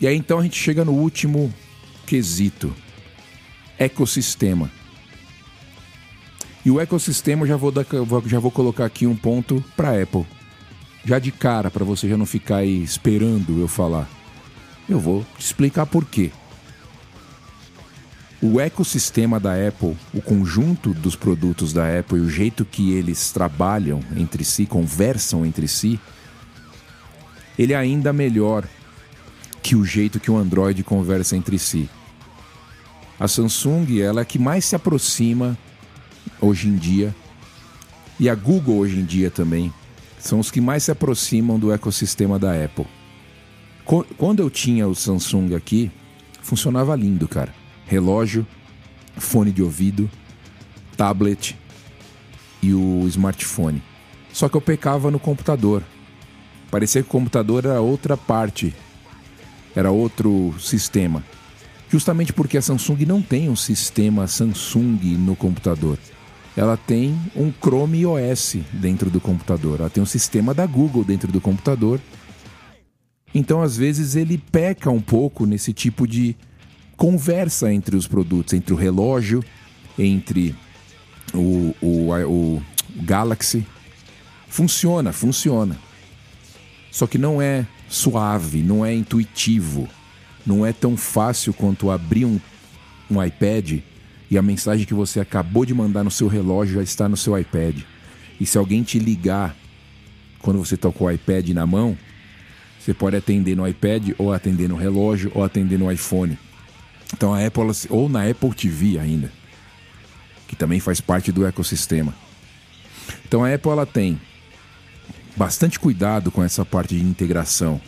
E 0.00 0.06
aí 0.06 0.16
então 0.16 0.38
a 0.38 0.42
gente 0.42 0.58
chega 0.58 0.84
no 0.84 0.92
último 0.92 1.52
quesito: 2.06 2.74
ecossistema. 3.78 4.70
E 6.64 6.70
o 6.70 6.80
ecossistema 6.80 7.46
já 7.46 7.56
vou, 7.56 7.70
dar, 7.70 7.86
já 8.26 8.38
vou 8.38 8.50
colocar 8.50 8.84
aqui 8.84 9.06
um 9.06 9.16
ponto 9.16 9.64
para 9.76 10.02
Apple. 10.02 10.26
Já 11.04 11.18
de 11.18 11.32
cara, 11.32 11.70
para 11.70 11.84
você 11.84 12.08
já 12.08 12.16
não 12.16 12.26
ficar 12.26 12.56
aí 12.56 12.82
esperando 12.82 13.60
eu 13.60 13.68
falar. 13.68 14.08
Eu 14.88 14.98
vou 14.98 15.24
te 15.36 15.44
explicar 15.44 15.86
por 15.86 16.04
quê. 16.04 16.30
O 18.40 18.60
ecossistema 18.60 19.40
da 19.40 19.54
Apple, 19.54 19.96
o 20.14 20.22
conjunto 20.22 20.94
dos 20.94 21.16
produtos 21.16 21.72
da 21.72 21.98
Apple 21.98 22.18
e 22.18 22.20
o 22.20 22.30
jeito 22.30 22.64
que 22.64 22.92
eles 22.92 23.32
trabalham 23.32 24.00
entre 24.16 24.44
si, 24.44 24.64
conversam 24.64 25.44
entre 25.44 25.66
si, 25.66 25.98
ele 27.58 27.72
é 27.72 27.76
ainda 27.76 28.12
melhor 28.12 28.64
que 29.60 29.74
o 29.74 29.84
jeito 29.84 30.20
que 30.20 30.30
o 30.30 30.36
Android 30.36 30.84
conversa 30.84 31.36
entre 31.36 31.58
si. 31.58 31.90
A 33.18 33.26
Samsung 33.26 34.00
ela 34.00 34.20
é 34.20 34.22
a 34.22 34.24
que 34.24 34.38
mais 34.38 34.64
se 34.64 34.76
aproxima 34.76 35.58
hoje 36.40 36.68
em 36.68 36.76
dia 36.76 37.12
e 38.20 38.28
a 38.28 38.34
Google 38.36 38.78
hoje 38.78 39.00
em 39.00 39.04
dia 39.04 39.30
também 39.30 39.72
são 40.18 40.40
os 40.40 40.50
que 40.50 40.60
mais 40.60 40.84
se 40.84 40.90
aproximam 40.90 41.58
do 41.58 41.72
ecossistema 41.72 42.38
da 42.38 42.52
Apple. 42.64 42.86
Quando 44.16 44.40
eu 44.40 44.50
tinha 44.50 44.86
o 44.86 44.94
Samsung 44.94 45.54
aqui, 45.54 45.90
funcionava 46.42 46.94
lindo, 46.94 47.26
cara. 47.26 47.54
Relógio, 47.86 48.46
fone 49.16 49.50
de 49.50 49.62
ouvido, 49.62 50.10
tablet 50.96 51.56
e 52.62 52.74
o 52.74 53.06
smartphone. 53.08 53.82
Só 54.32 54.48
que 54.48 54.56
eu 54.56 54.60
pecava 54.60 55.10
no 55.10 55.18
computador. 55.18 55.82
Parecia 56.70 57.02
que 57.02 57.08
o 57.08 57.12
computador 57.12 57.64
era 57.64 57.80
outra 57.80 58.16
parte, 58.16 58.74
era 59.74 59.90
outro 59.90 60.54
sistema. 60.60 61.24
Justamente 61.88 62.32
porque 62.32 62.58
a 62.58 62.62
Samsung 62.62 63.06
não 63.06 63.22
tem 63.22 63.48
um 63.48 63.56
sistema 63.56 64.26
Samsung 64.26 64.98
no 65.16 65.34
computador. 65.34 65.98
Ela 66.58 66.76
tem 66.76 67.16
um 67.36 67.52
Chrome 67.52 68.04
OS 68.04 68.56
dentro 68.72 69.08
do 69.08 69.20
computador. 69.20 69.80
Ela 69.80 69.90
tem 69.90 70.02
um 70.02 70.06
sistema 70.06 70.52
da 70.52 70.66
Google 70.66 71.04
dentro 71.04 71.30
do 71.30 71.40
computador 71.40 72.00
então, 73.34 73.62
às 73.62 73.76
vezes, 73.76 74.16
ele 74.16 74.38
peca 74.38 74.90
um 74.90 75.00
pouco 75.00 75.44
nesse 75.44 75.72
tipo 75.72 76.06
de 76.06 76.34
conversa 76.96 77.72
entre 77.72 77.96
os 77.96 78.06
produtos, 78.06 78.54
entre 78.54 78.72
o 78.72 78.76
relógio, 78.76 79.44
entre 79.98 80.54
o, 81.34 81.74
o, 81.80 82.10
o 82.26 82.62
Galaxy. 82.96 83.66
Funciona, 84.48 85.12
funciona. 85.12 85.78
Só 86.90 87.06
que 87.06 87.18
não 87.18 87.40
é 87.40 87.66
suave, 87.88 88.62
não 88.62 88.84
é 88.84 88.94
intuitivo, 88.94 89.88
não 90.44 90.64
é 90.64 90.72
tão 90.72 90.96
fácil 90.96 91.52
quanto 91.52 91.90
abrir 91.90 92.24
um, 92.24 92.40
um 93.10 93.22
iPad 93.22 93.80
e 94.30 94.36
a 94.36 94.42
mensagem 94.42 94.86
que 94.86 94.94
você 94.94 95.20
acabou 95.20 95.64
de 95.64 95.72
mandar 95.72 96.04
no 96.04 96.10
seu 96.10 96.28
relógio 96.28 96.74
já 96.74 96.82
está 96.82 97.08
no 97.08 97.16
seu 97.16 97.38
iPad. 97.38 97.80
E 98.40 98.46
se 98.46 98.58
alguém 98.58 98.82
te 98.82 98.98
ligar 98.98 99.56
quando 100.38 100.58
você 100.58 100.74
está 100.74 100.90
com 100.90 101.04
o 101.04 101.10
iPad 101.10 101.48
na 101.50 101.66
mão, 101.66 101.96
você 102.78 102.94
pode 102.94 103.16
atender 103.16 103.56
no 103.56 103.66
iPad, 103.66 104.10
ou 104.16 104.32
atender 104.32 104.68
no 104.68 104.76
relógio, 104.76 105.32
ou 105.34 105.44
atender 105.44 105.78
no 105.78 105.90
iPhone. 105.90 106.38
Então 107.12 107.34
a 107.34 107.44
Apple, 107.44 107.64
ou 107.90 108.08
na 108.08 108.28
Apple 108.28 108.54
TV 108.54 108.98
ainda, 108.98 109.32
que 110.46 110.54
também 110.54 110.80
faz 110.80 111.00
parte 111.00 111.32
do 111.32 111.46
ecossistema. 111.46 112.14
Então 113.26 113.44
a 113.44 113.52
Apple 113.52 113.70
ela 113.70 113.86
tem 113.86 114.20
bastante 115.36 115.78
cuidado 115.78 116.30
com 116.30 116.42
essa 116.42 116.64
parte 116.64 116.96
de 116.96 117.04
integração. 117.04 117.80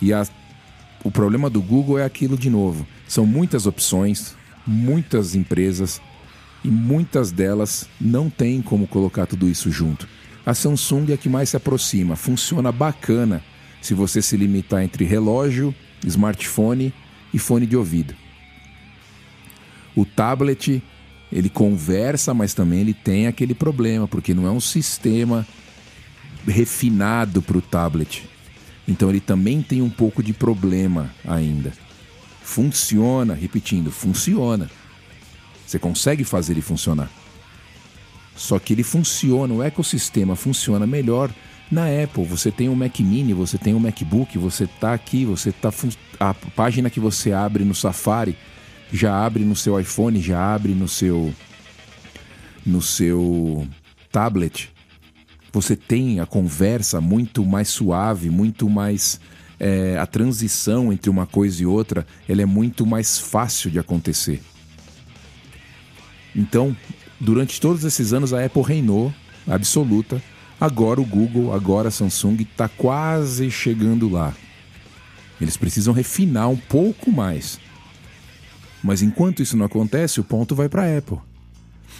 E 0.00 0.12
a, 0.12 0.26
o 1.02 1.10
problema 1.10 1.48
do 1.48 1.62
Google 1.62 1.98
é 1.98 2.04
aquilo 2.04 2.36
de 2.36 2.50
novo. 2.50 2.86
São 3.08 3.26
muitas 3.26 3.66
opções, 3.66 4.34
muitas 4.66 5.34
empresas 5.34 6.00
e 6.64 6.68
muitas 6.68 7.30
delas 7.30 7.88
não 8.00 8.30
têm 8.30 8.62
como 8.62 8.86
colocar 8.86 9.26
tudo 9.26 9.48
isso 9.48 9.70
junto. 9.70 10.08
A 10.46 10.54
Samsung 10.54 11.10
é 11.10 11.14
a 11.14 11.16
que 11.16 11.28
mais 11.28 11.50
se 11.50 11.56
aproxima, 11.56 12.16
funciona 12.16 12.70
bacana 12.72 13.42
se 13.80 13.94
você 13.94 14.22
se 14.22 14.36
limitar 14.36 14.82
entre 14.82 15.04
relógio, 15.04 15.74
smartphone 16.06 16.92
e 17.32 17.38
fone 17.38 17.66
de 17.66 17.76
ouvido. 17.76 18.14
O 19.94 20.04
tablet, 20.04 20.82
ele 21.30 21.48
conversa, 21.48 22.32
mas 22.34 22.54
também 22.54 22.80
ele 22.80 22.94
tem 22.94 23.26
aquele 23.26 23.54
problema, 23.54 24.08
porque 24.08 24.34
não 24.34 24.46
é 24.46 24.50
um 24.50 24.60
sistema 24.60 25.46
refinado 26.46 27.40
para 27.40 27.58
o 27.58 27.62
tablet. 27.62 28.28
Então 28.86 29.08
ele 29.08 29.20
também 29.20 29.62
tem 29.62 29.80
um 29.80 29.90
pouco 29.90 30.22
de 30.22 30.32
problema 30.32 31.10
ainda. 31.26 31.72
Funciona, 32.44 33.34
repetindo, 33.34 33.90
funciona. 33.90 34.70
Você 35.66 35.78
consegue 35.78 36.22
fazer 36.22 36.52
ele 36.52 36.62
funcionar. 36.62 37.10
Só 38.36 38.60
que 38.60 38.72
ele 38.72 38.84
funciona, 38.84 39.52
o 39.52 39.62
ecossistema 39.62 40.36
funciona 40.36 40.86
melhor 40.86 41.32
na 41.70 41.86
Apple. 41.86 42.24
Você 42.26 42.52
tem 42.52 42.68
um 42.68 42.74
Mac 42.76 43.00
Mini, 43.00 43.32
você 43.32 43.58
tem 43.58 43.74
um 43.74 43.80
MacBook, 43.80 44.38
você 44.38 44.64
está 44.64 44.94
aqui, 44.94 45.24
você 45.24 45.50
tá 45.50 45.72
a 46.20 46.32
página 46.34 46.88
que 46.88 47.00
você 47.00 47.32
abre 47.32 47.64
no 47.64 47.74
Safari 47.74 48.36
já 48.94 49.24
abre 49.24 49.44
no 49.44 49.56
seu 49.56 49.78
iPhone, 49.78 50.20
já 50.20 50.54
abre 50.54 50.72
no 50.72 50.86
seu 50.86 51.34
no 52.64 52.80
seu 52.80 53.66
tablet. 54.10 54.70
Você 55.52 55.76
tem 55.76 56.20
a 56.20 56.26
conversa 56.26 57.00
muito 57.00 57.44
mais 57.44 57.68
suave, 57.68 58.30
muito 58.30 58.70
mais 58.70 59.20
é, 59.64 59.96
a 59.96 60.04
transição 60.04 60.92
entre 60.92 61.08
uma 61.08 61.24
coisa 61.26 61.62
e 61.62 61.64
outra, 61.64 62.06
ela 62.28 62.42
é 62.42 62.44
muito 62.44 62.84
mais 62.84 63.18
fácil 63.18 63.70
de 63.70 63.78
acontecer. 63.78 64.42
Então, 66.36 66.76
durante 67.18 67.58
todos 67.58 67.82
esses 67.82 68.12
anos 68.12 68.34
a 68.34 68.44
Apple 68.44 68.60
reinou 68.60 69.10
absoluta. 69.48 70.22
Agora 70.60 71.00
o 71.00 71.04
Google, 71.04 71.54
agora 71.54 71.88
a 71.88 71.90
Samsung 71.90 72.42
está 72.42 72.68
quase 72.68 73.50
chegando 73.50 74.06
lá. 74.06 74.34
Eles 75.40 75.56
precisam 75.56 75.94
refinar 75.94 76.50
um 76.50 76.58
pouco 76.58 77.10
mais. 77.10 77.58
Mas 78.82 79.00
enquanto 79.00 79.40
isso 79.40 79.56
não 79.56 79.64
acontece, 79.64 80.20
o 80.20 80.24
ponto 80.24 80.54
vai 80.54 80.68
para 80.68 80.82
a 80.82 80.98
Apple. 80.98 81.18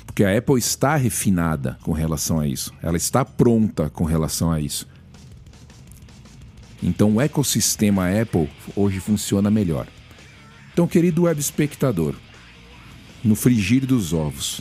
Porque 0.04 0.22
a 0.22 0.36
Apple 0.36 0.58
está 0.58 0.96
refinada 0.96 1.78
com 1.82 1.92
relação 1.92 2.38
a 2.38 2.46
isso. 2.46 2.74
Ela 2.82 2.98
está 2.98 3.24
pronta 3.24 3.88
com 3.88 4.04
relação 4.04 4.52
a 4.52 4.60
isso. 4.60 4.86
Então 6.84 7.16
o 7.16 7.20
ecossistema 7.20 8.08
Apple 8.08 8.48
hoje 8.76 9.00
funciona 9.00 9.50
melhor. 9.50 9.88
Então, 10.72 10.86
querido 10.86 11.22
web 11.22 11.40
espectador, 11.40 12.14
no 13.24 13.34
frigir 13.34 13.86
dos 13.86 14.12
ovos, 14.12 14.60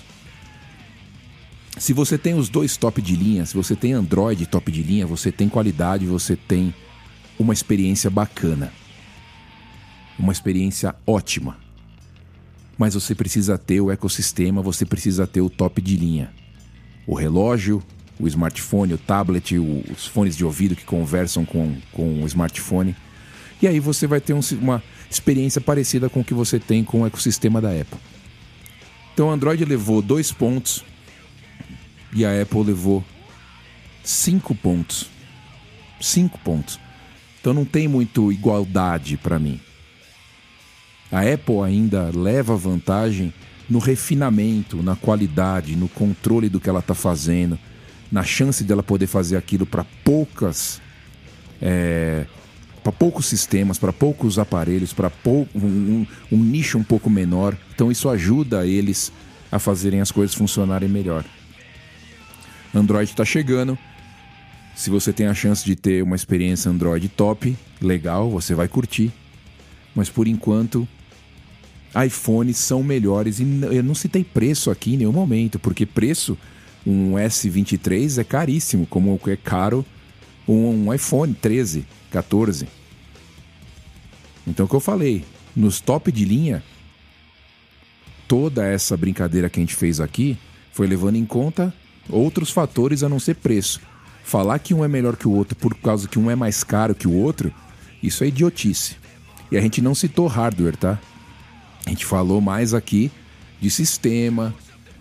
se 1.78 1.92
você 1.92 2.18
tem 2.18 2.34
os 2.34 2.50
dois 2.50 2.78
top 2.78 3.02
de 3.02 3.16
linha, 3.16 3.46
se 3.46 3.54
você 3.54 3.76
tem 3.76 3.94
Android 3.94 4.46
top 4.46 4.72
de 4.72 4.82
linha, 4.82 5.06
você 5.06 5.32
tem 5.32 5.50
qualidade, 5.50 6.06
você 6.06 6.36
tem 6.36 6.74
uma 7.38 7.54
experiência 7.54 8.10
bacana. 8.10 8.72
Uma 10.18 10.32
experiência 10.32 10.96
ótima 11.06 11.58
mas 12.78 12.96
você 12.96 13.14
precisa 13.14 13.58
ter 13.58 13.82
o 13.82 13.92
ecossistema, 13.92 14.62
você 14.62 14.86
precisa 14.86 15.28
ter 15.28 15.42
o 15.42 15.50
top 15.50 15.82
de 15.82 15.96
linha. 15.96 16.34
O 17.06 17.14
relógio, 17.14 17.84
o 18.20 18.28
smartphone, 18.28 18.94
o 18.94 18.98
tablet, 18.98 19.58
os 19.58 20.06
fones 20.06 20.36
de 20.36 20.46
ouvido 20.46 20.76
que 20.76 20.86
conversam 20.86 21.46
com, 21.46 21.76
com 21.92 22.24
o 22.24 22.26
smartphone. 22.28 22.96
E 23.62 23.68
aí 23.68 23.80
você 23.80 24.06
vai 24.06 24.22
ter 24.22 24.34
um, 24.34 24.42
uma 24.62 24.84
experiência 25.10 25.62
parecida 25.62 26.10
com 26.10 26.20
o 26.20 26.24
que 26.24 26.34
você 26.34 26.60
tem 26.60 26.84
com 26.84 27.02
o 27.02 27.08
ecossistema 27.08 27.62
da 27.62 27.70
Apple. 27.70 28.00
Então 29.14 29.28
o 29.28 29.32
Android 29.32 29.64
levou 29.66 30.02
dois 30.02 30.32
pontos 30.32 30.84
e 32.14 32.26
a 32.26 32.42
Apple 32.42 32.64
levou 32.64 33.04
cinco 34.04 34.54
pontos. 34.54 35.10
Cinco 36.02 36.38
pontos. 36.40 36.80
Então 37.40 37.54
não 37.54 37.66
tem 37.66 37.88
muito 37.88 38.32
igualdade 38.32 39.18
para 39.18 39.40
mim. 39.40 39.60
A 41.12 41.22
Apple 41.22 41.62
ainda 41.64 42.12
leva 42.14 42.56
vantagem 42.56 43.34
no 43.70 43.80
refinamento, 43.80 44.82
na 44.82 44.96
qualidade, 44.96 45.76
no 45.76 45.88
controle 45.88 46.50
do 46.50 46.60
que 46.60 46.70
ela 46.70 46.80
está 46.80 46.94
fazendo, 46.94 47.58
na 48.12 48.24
chance 48.24 48.64
dela 48.64 48.84
poder 48.84 49.08
fazer 49.08 49.38
aquilo 49.38 49.66
para 49.66 49.86
poucas. 50.04 50.82
É, 51.62 52.26
para 52.84 52.92
poucos 52.92 53.28
sistemas, 53.28 53.78
para 53.78 53.94
poucos 53.94 54.38
aparelhos, 54.38 54.92
para 54.92 55.10
pou, 55.10 55.48
um, 55.56 56.06
um, 56.30 56.38
nicho 56.38 56.78
um 56.78 56.84
pouco 56.84 57.10
menor. 57.10 57.58
Então 57.74 57.90
isso 57.90 58.10
ajuda 58.10 58.68
eles 58.68 59.12
a 59.50 59.58
fazerem 59.58 60.02
as 60.02 60.12
coisas 60.12 60.36
funcionarem 60.36 60.90
melhor. 60.90 61.24
Android 62.76 63.10
está 63.10 63.24
chegando. 63.24 63.78
Se 64.76 64.90
você 64.90 65.14
tem 65.14 65.28
a 65.28 65.34
chance 65.34 65.64
de 65.64 65.76
ter 65.76 66.04
uma 66.04 66.16
experiência 66.16 66.70
Android 66.70 67.08
top, 67.08 67.56
legal, 67.80 68.30
você 68.30 68.54
vai 68.54 68.68
curtir. 68.68 69.12
Mas 69.96 70.10
por 70.10 70.28
enquanto, 70.28 70.88
iPhones 72.06 72.58
são 72.58 72.82
melhores. 72.82 73.40
E 73.40 73.44
eu 73.72 73.84
não 73.84 73.94
citei 73.94 74.24
preço 74.24 74.72
aqui 74.72 74.96
em 74.96 74.98
nenhum 74.98 75.12
momento, 75.12 75.60
porque 75.60 75.86
preço, 75.86 76.38
um 76.86 77.14
S23 77.14 78.20
é 78.20 78.24
caríssimo, 78.24 78.86
como 78.86 79.20
é 79.28 79.36
caro 79.36 79.86
um 80.48 80.94
iPhone 80.94 81.34
13, 81.34 81.86
14. 82.12 82.68
Então, 84.46 84.66
o 84.66 84.70
que 84.70 84.76
eu 84.76 84.80
falei, 84.80 85.24
nos 85.56 85.80
top 85.80 86.12
de 86.12 86.26
linha, 86.26 86.62
toda 88.28 88.66
essa 88.66 88.98
brincadeira 88.98 89.50
que 89.50 89.60
a 89.60 89.64
gente 89.64 89.76
fez 89.76 90.00
aqui 90.00 90.38
foi 90.72 90.88
levando 90.88 91.16
em 91.16 91.26
conta 91.26 91.74
outros 92.10 92.50
fatores 92.50 93.04
a 93.04 93.10
não 93.10 93.20
ser 93.20 93.36
preço. 93.36 93.80
Falar 94.24 94.60
que 94.60 94.74
um 94.74 94.84
é 94.84 94.88
melhor 94.88 95.16
que 95.16 95.28
o 95.28 95.32
outro 95.32 95.56
por 95.56 95.76
causa 95.76 96.08
que 96.08 96.20
um 96.20 96.30
é 96.30 96.36
mais 96.36 96.64
caro 96.64 96.96
que 96.96 97.08
o 97.08 97.14
outro, 97.14 97.54
isso 98.02 98.24
é 98.24 98.28
idiotice. 98.28 98.98
E 99.52 99.58
a 99.58 99.62
gente 99.62 99.82
não 99.82 99.94
citou 99.94 100.28
hardware, 100.28 100.76
tá? 100.76 101.00
A 101.86 101.90
gente 101.90 102.06
falou 102.06 102.42
mais 102.42 102.74
aqui 102.74 103.12
de 103.62 103.70
sistema, 103.70 104.54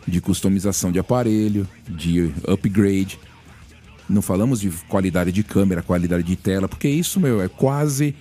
de 0.07 0.21
customização 0.21 0.91
de 0.91 0.99
aparelho, 0.99 1.69
de 1.89 2.33
upgrade. 2.47 3.19
Não 4.09 4.21
falamos 4.21 4.61
de 4.61 4.71
qualidade 4.89 5.33
de 5.33 5.43
câmera, 5.43 5.83
qualidade 5.83 6.23
de 6.23 6.37
tela, 6.37 6.69
porque 6.69 6.89
isso, 6.89 7.21
meu, 7.21 7.41
é 7.41 7.49
quase 7.49 8.15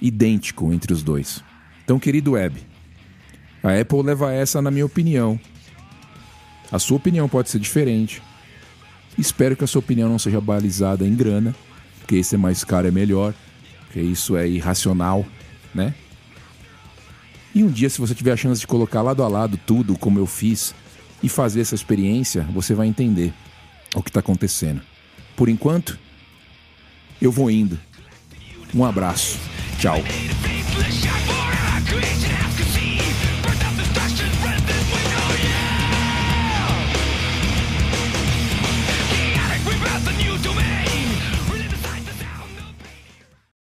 idêntico 0.00 0.72
entre 0.72 0.92
os 0.92 1.02
dois. 1.02 1.42
Então, 1.84 1.98
querido 1.98 2.32
web, 2.32 2.60
a 3.62 3.78
Apple 3.80 4.02
leva 4.02 4.32
essa 4.32 4.62
na 4.62 4.70
minha 4.70 4.86
opinião. 4.86 5.38
A 6.70 6.78
sua 6.78 6.96
opinião 6.96 7.28
pode 7.28 7.50
ser 7.50 7.58
diferente. 7.58 8.22
Espero 9.18 9.56
que 9.56 9.64
a 9.64 9.66
sua 9.66 9.78
opinião 9.78 10.08
não 10.08 10.18
seja 10.18 10.40
balizada 10.40 11.06
em 11.06 11.14
grana, 11.14 11.54
porque 11.98 12.16
esse 12.16 12.34
é 12.34 12.38
mais 12.38 12.62
caro 12.64 12.86
é 12.86 12.90
melhor, 12.90 13.34
porque 13.86 14.00
isso 14.00 14.36
é 14.36 14.48
irracional, 14.48 15.24
né? 15.74 15.94
E 17.56 17.64
um 17.64 17.68
dia, 17.68 17.88
se 17.88 17.98
você 17.98 18.14
tiver 18.14 18.32
a 18.32 18.36
chance 18.36 18.60
de 18.60 18.66
colocar 18.66 19.00
lado 19.00 19.22
a 19.22 19.28
lado 19.28 19.58
tudo 19.66 19.96
como 19.96 20.18
eu 20.18 20.26
fiz 20.26 20.74
e 21.22 21.28
fazer 21.30 21.62
essa 21.62 21.74
experiência, 21.74 22.42
você 22.52 22.74
vai 22.74 22.86
entender 22.86 23.32
o 23.94 24.02
que 24.02 24.10
está 24.10 24.20
acontecendo. 24.20 24.82
Por 25.34 25.48
enquanto, 25.48 25.98
eu 27.18 27.32
vou 27.32 27.50
indo. 27.50 27.80
Um 28.74 28.84
abraço. 28.84 29.38
Tchau. 29.78 29.96